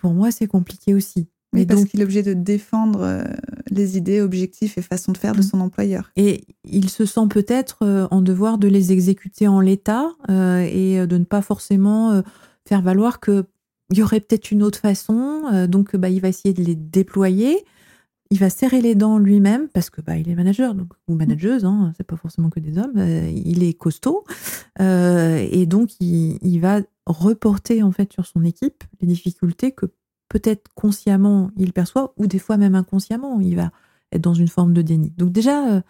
pour 0.00 0.14
moi, 0.14 0.30
c'est 0.30 0.46
compliqué 0.46 0.94
aussi. 0.94 1.28
Mais 1.54 1.66
parce 1.66 1.84
qu'il 1.84 2.00
est 2.00 2.04
obligé 2.04 2.22
de 2.22 2.34
défendre 2.34 3.00
euh, 3.02 3.24
les 3.70 3.96
idées, 3.96 4.20
objectifs 4.20 4.76
et 4.76 4.82
façons 4.82 5.12
de 5.12 5.18
faire 5.18 5.34
de 5.34 5.38
mm. 5.38 5.44
son 5.44 5.60
employeur. 5.60 6.10
Et 6.16 6.44
il 6.64 6.90
se 6.90 7.06
sent 7.06 7.28
peut-être 7.30 7.78
euh, 7.82 8.08
en 8.10 8.22
devoir 8.22 8.58
de 8.58 8.66
les 8.66 8.92
exécuter 8.92 9.46
en 9.46 9.60
l'état 9.60 10.10
euh, 10.30 10.66
et 10.68 11.06
de 11.06 11.16
ne 11.16 11.24
pas 11.24 11.42
forcément 11.42 12.22
faire 12.66 12.82
valoir 12.82 13.20
qu'il 13.20 13.44
y 13.92 14.02
aurait 14.02 14.20
peut-être 14.20 14.50
une 14.50 14.62
autre 14.62 14.80
façon. 14.80 15.66
donc, 15.68 15.96
bah, 15.96 16.08
il 16.08 16.20
va 16.20 16.28
essayer 16.28 16.54
de 16.54 16.62
les 16.62 16.74
déployer. 16.74 17.64
Il 18.34 18.40
va 18.40 18.50
serrer 18.50 18.80
les 18.80 18.96
dents 18.96 19.18
lui-même 19.18 19.68
parce 19.68 19.90
que 19.90 20.00
bah, 20.00 20.16
il 20.16 20.28
est 20.28 20.34
manager 20.34 20.74
donc, 20.74 20.88
ou 21.06 21.14
manageuse, 21.14 21.64
hein, 21.64 21.92
c'est 21.96 22.02
pas 22.02 22.16
forcément 22.16 22.50
que 22.50 22.58
des 22.58 22.78
hommes. 22.78 22.98
il 22.98 23.62
est 23.62 23.74
costaud 23.74 24.24
et 24.80 25.66
donc 25.66 26.00
il, 26.00 26.40
il 26.42 26.58
va 26.58 26.80
reporter 27.06 27.84
en 27.84 27.92
fait 27.92 28.12
sur 28.12 28.26
son 28.26 28.42
équipe 28.42 28.82
les 29.00 29.06
difficultés 29.06 29.70
que 29.70 29.86
peut-être 30.28 30.68
consciemment 30.74 31.52
il 31.56 31.72
perçoit, 31.72 32.12
ou 32.16 32.26
des 32.26 32.40
fois 32.40 32.56
même 32.56 32.74
inconsciemment, 32.74 33.38
il 33.38 33.54
va 33.54 33.70
être 34.10 34.22
dans 34.22 34.34
une 34.34 34.48
forme 34.48 34.72
de 34.72 34.82
déni. 34.82 35.10
Donc 35.16 35.30
déjà, 35.30 35.68
euh, 35.68 35.80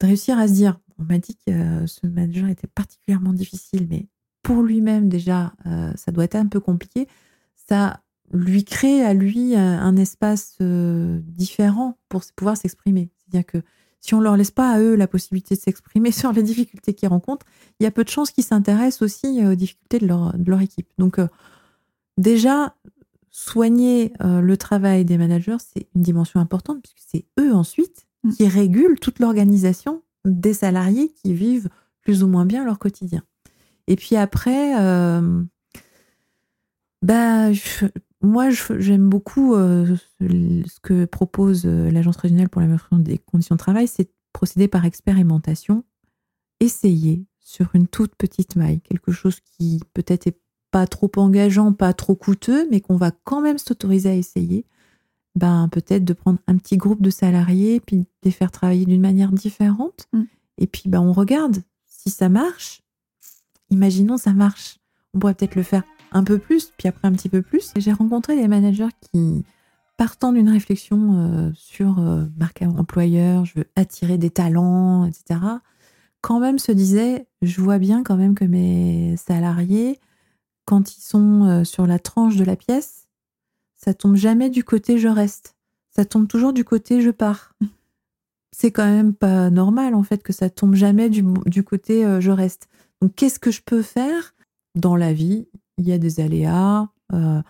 de 0.00 0.06
réussir 0.06 0.38
à 0.38 0.46
se 0.46 0.52
dire, 0.52 0.78
on 0.98 1.04
m'a 1.04 1.16
dit 1.16 1.38
que 1.46 1.86
ce 1.86 2.06
manager 2.06 2.50
était 2.50 2.66
particulièrement 2.66 3.32
difficile, 3.32 3.86
mais 3.88 4.08
pour 4.42 4.62
lui-même 4.62 5.08
déjà, 5.08 5.52
ça 5.96 6.12
doit 6.12 6.24
être 6.24 6.36
un 6.36 6.46
peu 6.46 6.60
compliqué. 6.60 7.08
Ça 7.54 8.00
lui 8.32 8.64
crée 8.64 9.04
à 9.04 9.14
lui 9.14 9.56
un, 9.56 9.96
espace 9.96 10.58
différent 10.60 11.98
pour 12.08 12.22
pouvoir 12.36 12.56
s'exprimer. 12.56 13.10
C'est-à-dire 13.18 13.46
que 13.46 13.58
si 14.00 14.14
on 14.14 14.20
leur 14.20 14.36
laisse 14.36 14.50
pas 14.50 14.70
à 14.70 14.80
eux 14.80 14.94
la 14.94 15.06
possibilité 15.06 15.56
de 15.56 15.60
s'exprimer 15.60 16.10
sur 16.12 16.32
les 16.32 16.42
difficultés 16.42 16.94
qu'ils 16.94 17.08
rencontrent, 17.08 17.46
il 17.80 17.84
y 17.84 17.86
a 17.86 17.90
peu 17.90 18.04
de 18.04 18.08
chances 18.08 18.30
qu'ils 18.30 18.44
s'intéressent 18.44 19.02
aussi 19.02 19.44
aux 19.46 19.54
difficultés 19.54 19.98
de 19.98 20.06
leur, 20.06 20.36
de 20.36 20.50
leur 20.50 20.60
équipe. 20.60 20.88
Donc 20.98 21.18
déjà, 22.16 22.74
soigner 23.30 24.12
le 24.20 24.56
travail 24.56 25.04
des 25.04 25.18
managers, 25.18 25.58
c'est 25.58 25.86
une 25.94 26.02
dimension 26.02 26.40
importante 26.40 26.82
puisque 26.82 27.04
c'est 27.10 27.24
eux 27.40 27.54
ensuite 27.54 28.08
Mm. 28.24 28.32
qui 28.32 28.48
régule 28.48 28.98
toute 29.00 29.20
l'organisation 29.20 30.02
des 30.24 30.54
salariés 30.54 31.12
qui 31.22 31.34
vivent 31.34 31.68
plus 32.02 32.22
ou 32.22 32.26
moins 32.26 32.46
bien 32.46 32.64
leur 32.64 32.78
quotidien. 32.78 33.22
Et 33.86 33.96
puis 33.96 34.16
après, 34.16 34.80
euh, 34.80 35.42
bah, 37.02 37.52
moi, 38.20 38.50
j'aime 38.50 39.08
beaucoup 39.08 39.54
euh, 39.54 39.96
ce 40.20 40.80
que 40.82 41.04
propose 41.04 41.66
euh, 41.66 41.90
l'Agence 41.90 42.16
régionale 42.16 42.48
pour 42.48 42.60
l'amélioration 42.60 42.98
des 42.98 43.18
conditions 43.18 43.54
de 43.54 43.60
travail, 43.60 43.86
c'est 43.86 44.10
procéder 44.32 44.68
par 44.68 44.84
expérimentation, 44.84 45.84
essayer 46.60 47.24
sur 47.38 47.74
une 47.74 47.86
toute 47.86 48.14
petite 48.16 48.56
maille, 48.56 48.80
quelque 48.80 49.12
chose 49.12 49.40
qui 49.40 49.80
peut-être 49.94 50.26
est 50.26 50.38
pas 50.70 50.86
trop 50.86 51.10
engageant, 51.16 51.72
pas 51.72 51.92
trop 51.92 52.14
coûteux, 52.14 52.68
mais 52.70 52.80
qu'on 52.80 52.96
va 52.96 53.10
quand 53.24 53.40
même 53.40 53.58
s'autoriser 53.58 54.10
à 54.10 54.14
essayer 54.14 54.66
ben, 55.38 55.68
peut-être 55.70 56.04
de 56.04 56.12
prendre 56.12 56.40
un 56.46 56.56
petit 56.56 56.76
groupe 56.76 57.00
de 57.00 57.10
salariés, 57.10 57.80
puis 57.80 57.98
de 57.98 58.06
les 58.24 58.30
faire 58.30 58.50
travailler 58.50 58.86
d'une 58.86 59.00
manière 59.00 59.30
différente. 59.30 60.08
Mm. 60.12 60.22
Et 60.58 60.66
puis, 60.66 60.82
ben, 60.86 61.00
on 61.00 61.12
regarde 61.12 61.62
si 61.86 62.10
ça 62.10 62.28
marche. 62.28 62.82
Imaginons 63.70 64.16
ça 64.16 64.32
marche. 64.32 64.78
On 65.14 65.18
pourrait 65.18 65.34
peut-être 65.34 65.54
le 65.54 65.62
faire 65.62 65.84
un 66.12 66.24
peu 66.24 66.38
plus, 66.38 66.72
puis 66.76 66.88
après 66.88 67.08
un 67.08 67.12
petit 67.12 67.28
peu 67.28 67.42
plus. 67.42 67.72
J'ai 67.76 67.92
rencontré 67.92 68.36
des 68.36 68.48
managers 68.48 68.88
qui, 69.00 69.44
partant 69.96 70.32
d'une 70.32 70.48
réflexion 70.48 71.14
euh, 71.14 71.50
sur 71.54 71.98
euh, 71.98 72.24
marque 72.36 72.62
employeur, 72.62 73.44
je 73.44 73.60
veux 73.60 73.66
attirer 73.76 74.18
des 74.18 74.30
talents, 74.30 75.04
etc., 75.04 75.40
quand 76.20 76.40
même 76.40 76.58
se 76.58 76.72
disaient, 76.72 77.26
je 77.42 77.60
vois 77.60 77.78
bien 77.78 78.02
quand 78.02 78.16
même 78.16 78.34
que 78.34 78.44
mes 78.44 79.16
salariés, 79.16 80.00
quand 80.64 80.94
ils 80.96 81.00
sont 81.00 81.44
euh, 81.44 81.64
sur 81.64 81.86
la 81.86 81.98
tranche 81.98 82.36
de 82.36 82.44
la 82.44 82.56
pièce, 82.56 83.08
ça 83.76 83.94
tombe 83.94 84.16
jamais 84.16 84.50
du 84.50 84.64
côté 84.64 84.98
je 84.98 85.08
reste. 85.08 85.56
Ça 85.88 86.04
tombe 86.04 86.28
toujours 86.28 86.52
du 86.52 86.64
côté 86.64 87.00
je 87.00 87.10
pars. 87.10 87.54
C'est 88.52 88.72
quand 88.72 88.84
même 88.84 89.14
pas 89.14 89.50
normal 89.50 89.94
en 89.94 90.02
fait 90.02 90.22
que 90.22 90.32
ça 90.32 90.50
tombe 90.50 90.74
jamais 90.74 91.08
du, 91.08 91.62
côté 91.62 92.04
euh, 92.04 92.20
je 92.20 92.30
reste. 92.30 92.68
Donc 93.00 93.14
qu'est-ce 93.14 93.38
que 93.38 93.50
je 93.50 93.62
peux 93.62 93.82
faire 93.82 94.34
dans 94.74 94.96
la 94.96 95.12
vie 95.12 95.48
Il 95.78 95.88
y 95.88 95.92
a 95.92 95.98
des 95.98 96.20
aléas. 96.20 96.88
Euh, 97.12 97.40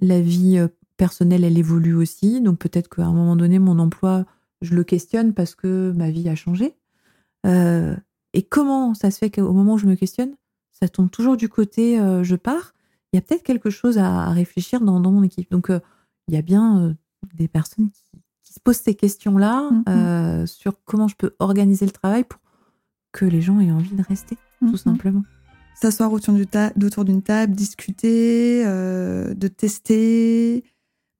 la 0.00 0.20
vie 0.20 0.58
euh, 0.58 0.68
personnelle, 0.96 1.44
elle 1.44 1.58
évolue 1.58 1.94
aussi. 1.94 2.40
Donc 2.40 2.58
peut-être 2.58 2.88
qu'à 2.88 3.06
un 3.06 3.12
moment 3.12 3.36
donné, 3.36 3.58
mon 3.58 3.78
emploi, 3.78 4.26
je 4.60 4.74
le 4.74 4.84
questionne 4.84 5.32
parce 5.32 5.54
que 5.54 5.92
ma 5.96 6.10
vie 6.10 6.28
a 6.28 6.34
changé. 6.34 6.74
et 7.44 8.42
comment 8.42 8.94
ça 8.94 9.10
se 9.10 9.18
fait 9.18 9.30
qu'au 9.30 9.52
moment 9.52 9.74
où 9.74 9.78
je 9.78 9.86
me 9.86 9.94
questionne, 9.94 10.34
ça 10.72 10.88
tombe 10.88 11.10
toujours 11.10 11.36
du 11.36 11.48
côté 11.48 11.96
je 12.22 12.34
pars 12.34 12.74
il 13.12 13.16
y 13.16 13.18
a 13.18 13.22
peut-être 13.22 13.42
quelque 13.42 13.70
chose 13.70 13.98
à, 13.98 14.30
réfléchir 14.30 14.80
dans, 14.80 15.00
mon 15.00 15.22
équipe. 15.22 15.50
Donc, 15.50 15.70
euh, 15.70 15.80
il 16.28 16.34
y 16.34 16.36
a 16.36 16.42
bien 16.42 16.82
euh, 16.82 16.94
des 17.34 17.48
personnes 17.48 17.90
qui, 17.90 18.02
se 18.42 18.60
posent 18.60 18.76
ces 18.76 18.94
questions-là 18.94 19.70
mm-hmm. 19.70 19.88
euh, 19.88 20.46
sur 20.46 20.82
comment 20.84 21.08
je 21.08 21.16
peux 21.16 21.34
organiser 21.38 21.84
le 21.84 21.92
travail 21.92 22.24
pour 22.24 22.40
que 23.12 23.26
les 23.26 23.42
gens 23.42 23.60
aient 23.60 23.70
envie 23.70 23.94
de 23.94 24.02
rester, 24.02 24.38
tout 24.60 24.66
mm-hmm. 24.66 24.76
simplement. 24.76 25.22
S'asseoir 25.80 26.12
autour 26.12 26.34
d'une 26.34 27.22
table, 27.22 27.54
discuter, 27.54 28.64
de 28.64 29.48
tester, 29.48 30.64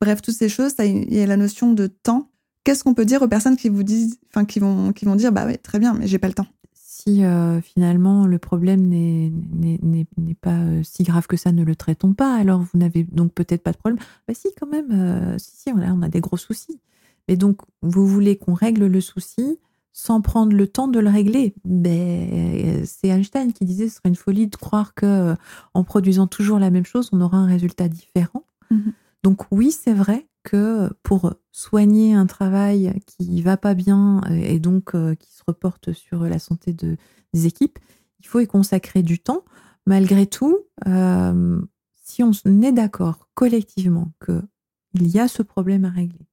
bref, 0.00 0.22
toutes 0.22 0.34
ces 0.34 0.48
choses. 0.48 0.72
Il 0.78 1.14
y 1.14 1.20
a 1.20 1.26
la 1.26 1.36
notion 1.36 1.72
de 1.72 1.86
temps. 1.86 2.30
Qu'est-ce 2.64 2.82
qu'on 2.82 2.94
peut 2.94 3.04
dire 3.04 3.22
aux 3.22 3.28
personnes 3.28 3.56
qui 3.56 3.68
vous 3.68 3.84
disent, 3.84 4.18
enfin, 4.30 4.44
qui 4.44 4.58
vont, 4.58 4.92
qui 4.92 5.04
vont 5.04 5.14
dire, 5.14 5.30
bah 5.30 5.46
ouais, 5.46 5.56
très 5.56 5.78
bien, 5.78 5.94
mais 5.94 6.06
j'ai 6.06 6.18
pas 6.18 6.28
le 6.28 6.34
temps? 6.34 6.46
Si 6.72 7.24
euh, 7.24 7.60
finalement 7.60 8.26
le 8.26 8.38
problème 8.38 8.84
n'est 8.88 10.34
pas 10.40 10.50
euh, 10.50 10.82
si 10.82 11.04
grave 11.04 11.28
que 11.28 11.36
ça, 11.36 11.52
ne 11.52 11.62
le 11.62 11.76
traitons 11.76 12.14
pas. 12.14 12.34
Alors 12.34 12.60
vous 12.60 12.78
n'avez 12.78 13.04
donc 13.04 13.32
peut-être 13.32 13.62
pas 13.62 13.70
de 13.70 13.76
problème. 13.76 14.02
Bah 14.26 14.34
si, 14.34 14.48
quand 14.58 14.66
même, 14.66 14.90
euh, 14.90 15.38
si, 15.38 15.52
si, 15.56 15.72
on 15.72 15.78
a, 15.80 15.92
on 15.92 16.02
a 16.02 16.08
des 16.08 16.20
gros 16.20 16.36
soucis. 16.36 16.80
Mais 17.28 17.36
donc 17.36 17.60
vous 17.82 18.08
voulez 18.08 18.36
qu'on 18.36 18.54
règle 18.54 18.86
le 18.86 19.00
souci 19.00 19.60
sans 19.98 20.20
prendre 20.20 20.54
le 20.54 20.68
temps 20.68 20.88
de 20.88 21.00
le 21.00 21.08
régler. 21.08 21.54
Ben, 21.64 22.84
c'est 22.84 23.08
Einstein 23.08 23.54
qui 23.54 23.64
disait 23.64 23.88
ce 23.88 23.94
serait 23.96 24.10
une 24.10 24.14
folie 24.14 24.46
de 24.46 24.54
croire 24.54 24.92
que 24.92 25.34
en 25.72 25.84
produisant 25.84 26.26
toujours 26.26 26.58
la 26.58 26.68
même 26.68 26.84
chose, 26.84 27.08
on 27.12 27.20
aura 27.22 27.38
un 27.38 27.46
résultat 27.46 27.88
différent. 27.88 28.44
Mm-hmm. 28.70 28.92
Donc 29.22 29.46
oui, 29.50 29.72
c'est 29.72 29.94
vrai 29.94 30.28
que 30.42 30.92
pour 31.02 31.32
soigner 31.50 32.12
un 32.12 32.26
travail 32.26 32.92
qui 33.06 33.40
va 33.40 33.56
pas 33.56 33.72
bien 33.72 34.20
euh, 34.30 34.34
et 34.34 34.58
donc 34.58 34.94
euh, 34.94 35.14
qui 35.14 35.32
se 35.32 35.42
reporte 35.46 35.94
sur 35.94 36.24
la 36.24 36.38
santé 36.38 36.74
de, 36.74 36.98
des 37.32 37.46
équipes, 37.46 37.78
il 38.20 38.26
faut 38.26 38.40
y 38.40 38.46
consacrer 38.46 39.02
du 39.02 39.18
temps. 39.18 39.46
Malgré 39.86 40.26
tout, 40.26 40.58
euh, 40.86 41.58
si 41.94 42.22
on 42.22 42.32
est 42.62 42.72
d'accord 42.72 43.30
collectivement 43.32 44.12
qu'il 44.22 45.06
y 45.08 45.18
a 45.18 45.26
ce 45.26 45.42
problème 45.42 45.86
à 45.86 45.90
régler, 45.90 46.28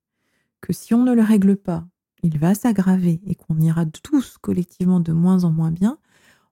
que 0.60 0.74
si 0.74 0.94
on 0.94 1.04
ne 1.04 1.14
le 1.14 1.24
règle 1.24 1.56
pas, 1.56 1.86
il 2.24 2.40
va 2.40 2.56
s'aggraver 2.56 3.22
et 3.28 3.36
qu'on 3.36 3.60
ira 3.60 3.86
tous 3.86 4.38
collectivement 4.42 5.00
de 5.00 5.12
moins 5.12 5.44
en 5.44 5.52
moins 5.52 5.72
bien, 5.72 5.98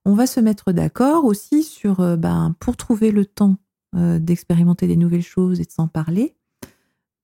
on 0.04 0.14
va 0.14 0.26
se 0.26 0.40
mettre 0.40 0.72
d'accord 0.72 1.24
aussi 1.24 1.62
sur, 1.62 2.16
ben, 2.18 2.54
pour 2.60 2.76
trouver 2.76 3.10
le 3.10 3.24
temps 3.24 3.56
d'expérimenter 3.94 4.86
des 4.86 4.96
nouvelles 4.96 5.22
choses 5.22 5.60
et 5.60 5.64
de 5.64 5.70
s'en 5.70 5.86
parler, 5.86 6.34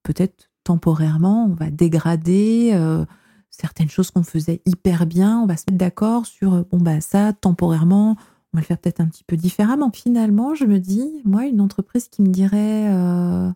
peut-être 0.02 0.48
temporairement, 0.68 1.46
on 1.46 1.54
va 1.54 1.70
dégrader 1.70 2.72
euh, 2.74 3.06
certaines 3.48 3.88
choses 3.88 4.10
qu'on 4.10 4.22
faisait 4.22 4.60
hyper 4.66 5.06
bien, 5.06 5.40
on 5.40 5.46
va 5.46 5.56
se 5.56 5.64
mettre 5.66 5.78
d'accord 5.78 6.26
sur, 6.26 6.52
euh, 6.52 6.62
bon, 6.70 6.76
bah 6.76 7.00
ça, 7.00 7.32
temporairement, 7.32 8.10
on 8.52 8.58
va 8.58 8.60
le 8.60 8.64
faire 8.66 8.76
peut-être 8.76 9.00
un 9.00 9.06
petit 9.06 9.24
peu 9.24 9.38
différemment. 9.38 9.90
Finalement, 9.90 10.54
je 10.54 10.64
me 10.66 10.78
dis, 10.78 11.22
moi, 11.24 11.46
une 11.46 11.62
entreprise 11.62 12.08
qui 12.08 12.20
me 12.20 12.28
dirait, 12.28 12.92
euh, 12.92 13.50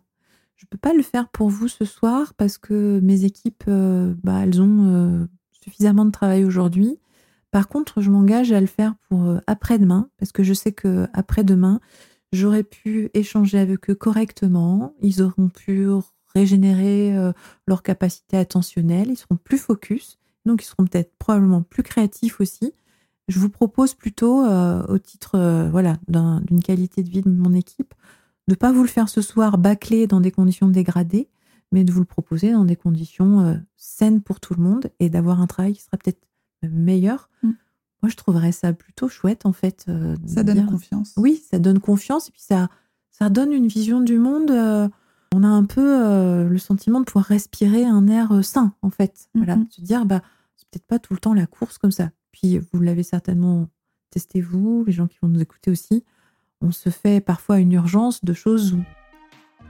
je 0.63 0.67
peux 0.69 0.77
pas 0.77 0.93
le 0.93 1.03
faire 1.03 1.27
pour 1.29 1.49
vous 1.49 1.67
ce 1.67 1.85
soir 1.85 2.33
parce 2.35 2.57
que 2.57 2.99
mes 3.01 3.25
équipes, 3.25 3.65
bah, 3.67 4.39
elles 4.43 4.61
ont 4.61 5.27
suffisamment 5.51 6.05
de 6.05 6.11
travail 6.11 6.45
aujourd'hui. 6.45 6.97
Par 7.51 7.67
contre, 7.67 8.01
je 8.01 8.09
m'engage 8.09 8.51
à 8.51 8.61
le 8.61 8.67
faire 8.67 8.95
pour 9.09 9.37
après-demain 9.45 10.09
parce 10.17 10.31
que 10.31 10.41
je 10.41 10.53
sais 10.53 10.71
que 10.71 11.07
après-demain, 11.13 11.79
j'aurais 12.31 12.63
pu 12.63 13.09
échanger 13.13 13.59
avec 13.59 13.89
eux 13.89 13.95
correctement. 13.95 14.93
Ils 15.01 15.21
auront 15.21 15.49
pu 15.49 15.87
régénérer 16.35 17.15
euh, 17.15 17.31
leur 17.67 17.83
capacité 17.83 18.37
attentionnelle, 18.37 19.09
ils 19.09 19.17
seront 19.17 19.37
plus 19.37 19.57
focus, 19.57 20.17
donc 20.45 20.63
ils 20.63 20.65
seront 20.65 20.85
peut-être 20.85 21.13
probablement 21.17 21.61
plus 21.61 21.83
créatifs 21.83 22.41
aussi. 22.41 22.73
Je 23.27 23.39
vous 23.39 23.49
propose 23.49 23.93
plutôt, 23.93 24.45
euh, 24.45 24.83
au 24.87 24.97
titre 24.97 25.35
euh, 25.35 25.69
voilà 25.69 25.97
d'une 26.07 26.61
qualité 26.61 27.03
de 27.03 27.09
vie 27.09 27.21
de 27.21 27.29
mon 27.29 27.53
équipe, 27.53 27.93
de 28.47 28.53
ne 28.53 28.55
pas 28.55 28.71
vous 28.71 28.81
le 28.81 28.89
faire 28.89 29.09
ce 29.09 29.21
soir 29.21 29.57
bâclé 29.57 30.07
dans 30.07 30.21
des 30.21 30.31
conditions 30.31 30.67
dégradées, 30.67 31.29
mais 31.71 31.83
de 31.83 31.91
vous 31.91 31.99
le 31.99 32.05
proposer 32.05 32.51
dans 32.51 32.65
des 32.65 32.75
conditions 32.75 33.61
saines 33.77 34.21
pour 34.21 34.39
tout 34.39 34.53
le 34.53 34.61
monde 34.61 34.89
et 34.99 35.09
d'avoir 35.09 35.41
un 35.41 35.47
travail 35.47 35.73
qui 35.73 35.81
sera 35.81 35.97
peut-être 35.97 36.21
meilleur. 36.61 37.29
Mm. 37.41 37.51
Moi, 38.01 38.09
je 38.09 38.15
trouverais 38.15 38.51
ça 38.51 38.73
plutôt 38.73 39.07
chouette, 39.07 39.45
en 39.45 39.53
fait. 39.53 39.85
ça 40.25 40.43
donne 40.43 40.65
confiance. 40.65 41.13
Oui, 41.17 41.41
ça 41.49 41.57
donne 41.57 41.79
confiance 41.79 42.27
et 42.27 42.31
puis 42.31 42.41
ça, 42.41 42.69
ça 43.11 43.29
donne 43.29 43.53
une 43.53 43.67
vision 43.67 44.01
du 44.01 44.17
monde 44.19 44.51
on 45.33 45.43
a 45.43 45.47
un 45.47 45.65
peu 45.65 46.05
euh, 46.05 46.47
le 46.47 46.57
sentiment 46.57 46.99
de 46.99 47.05
pouvoir 47.05 47.25
respirer 47.25 47.85
un 47.85 48.07
air 48.07 48.31
euh, 48.31 48.41
sain, 48.41 48.73
en 48.81 48.89
fait. 48.89 49.29
Voilà, 49.33 49.55
mm-hmm. 49.55 49.71
se 49.71 49.81
dire, 49.81 50.05
bah, 50.05 50.21
c'est 50.55 50.67
peut-être 50.69 50.85
pas 50.85 50.99
tout 50.99 51.13
le 51.13 51.19
temps 51.19 51.33
la 51.33 51.47
course 51.47 51.77
comme 51.77 51.91
ça. 51.91 52.11
Puis 52.31 52.59
vous 52.59 52.81
l'avez 52.81 53.03
certainement 53.03 53.67
testé 54.11 54.41
vous, 54.41 54.83
les 54.85 54.93
gens 54.93 55.07
qui 55.07 55.17
vont 55.21 55.27
nous 55.27 55.41
écouter 55.41 55.71
aussi. 55.71 56.03
On 56.63 56.71
se 56.71 56.89
fait 56.89 57.19
parfois 57.19 57.59
une 57.59 57.73
urgence 57.73 58.23
de 58.23 58.33
choses 58.33 58.73
où, 58.73 58.81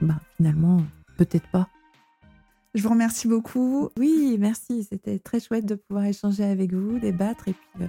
bah, 0.00 0.20
finalement, 0.36 0.80
peut-être 1.18 1.48
pas. 1.48 1.68
Je 2.74 2.82
vous 2.82 2.90
remercie 2.90 3.26
beaucoup. 3.26 3.90
Oui, 3.98 4.36
merci. 4.38 4.86
C'était 4.88 5.18
très 5.18 5.40
chouette 5.40 5.66
de 5.66 5.74
pouvoir 5.74 6.04
échanger 6.04 6.44
avec 6.44 6.72
vous, 6.72 7.00
débattre 7.00 7.48
et 7.48 7.52
puis 7.52 7.84
euh, 7.84 7.88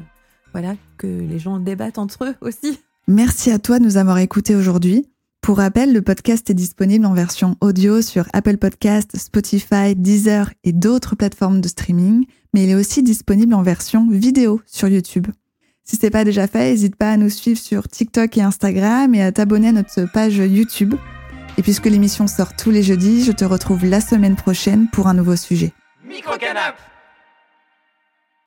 voilà, 0.53 0.75
que 0.97 1.07
les 1.07 1.37
gens 1.37 1.59
débattent 1.59 1.99
entre 1.99 2.25
eux 2.25 2.35
aussi. 2.41 2.79
Merci 3.07 3.51
à 3.51 3.59
toi 3.59 3.77
de 3.77 3.83
nous 3.83 3.97
avoir 3.97 4.17
écoutés 4.17 4.55
aujourd'hui. 4.55 5.07
Pour 5.41 5.57
rappel, 5.57 5.93
le 5.93 6.01
podcast 6.01 6.49
est 6.49 6.55
disponible 6.55 7.05
en 7.05 7.13
version 7.13 7.55
audio 7.61 8.01
sur 8.01 8.25
Apple 8.33 8.57
Podcast, 8.57 9.15
Spotify, 9.15 9.95
Deezer 9.95 10.51
et 10.63 10.73
d'autres 10.73 11.15
plateformes 11.15 11.61
de 11.61 11.67
streaming, 11.67 12.25
mais 12.53 12.63
il 12.63 12.71
est 12.71 12.75
aussi 12.75 13.03
disponible 13.03 13.53
en 13.53 13.61
version 13.61 14.09
vidéo 14.09 14.61
sur 14.65 14.87
YouTube. 14.87 15.27
Si 15.87 15.97
ce 15.97 16.05
n'est 16.05 16.09
pas 16.09 16.23
déjà 16.23 16.47
fait, 16.47 16.71
n'hésite 16.71 16.95
pas 16.95 17.11
à 17.11 17.17
nous 17.17 17.29
suivre 17.29 17.59
sur 17.59 17.87
TikTok 17.87 18.35
et 18.37 18.41
Instagram 18.41 19.13
et 19.13 19.21
à 19.21 19.31
t'abonner 19.31 19.67
à 19.67 19.71
notre 19.71 20.11
page 20.11 20.37
YouTube. 20.37 20.95
Et 21.59 21.61
puisque 21.61 21.85
l'émission 21.85 22.25
sort 22.25 22.55
tous 22.55 22.71
les 22.71 22.81
jeudis, 22.81 23.23
je 23.23 23.31
te 23.31 23.45
retrouve 23.45 23.85
la 23.85 24.01
semaine 24.01 24.35
prochaine 24.35 24.87
pour 24.91 25.05
un 25.07 25.13
nouveau 25.13 25.35
sujet. 25.35 25.73
Micro 26.03 26.33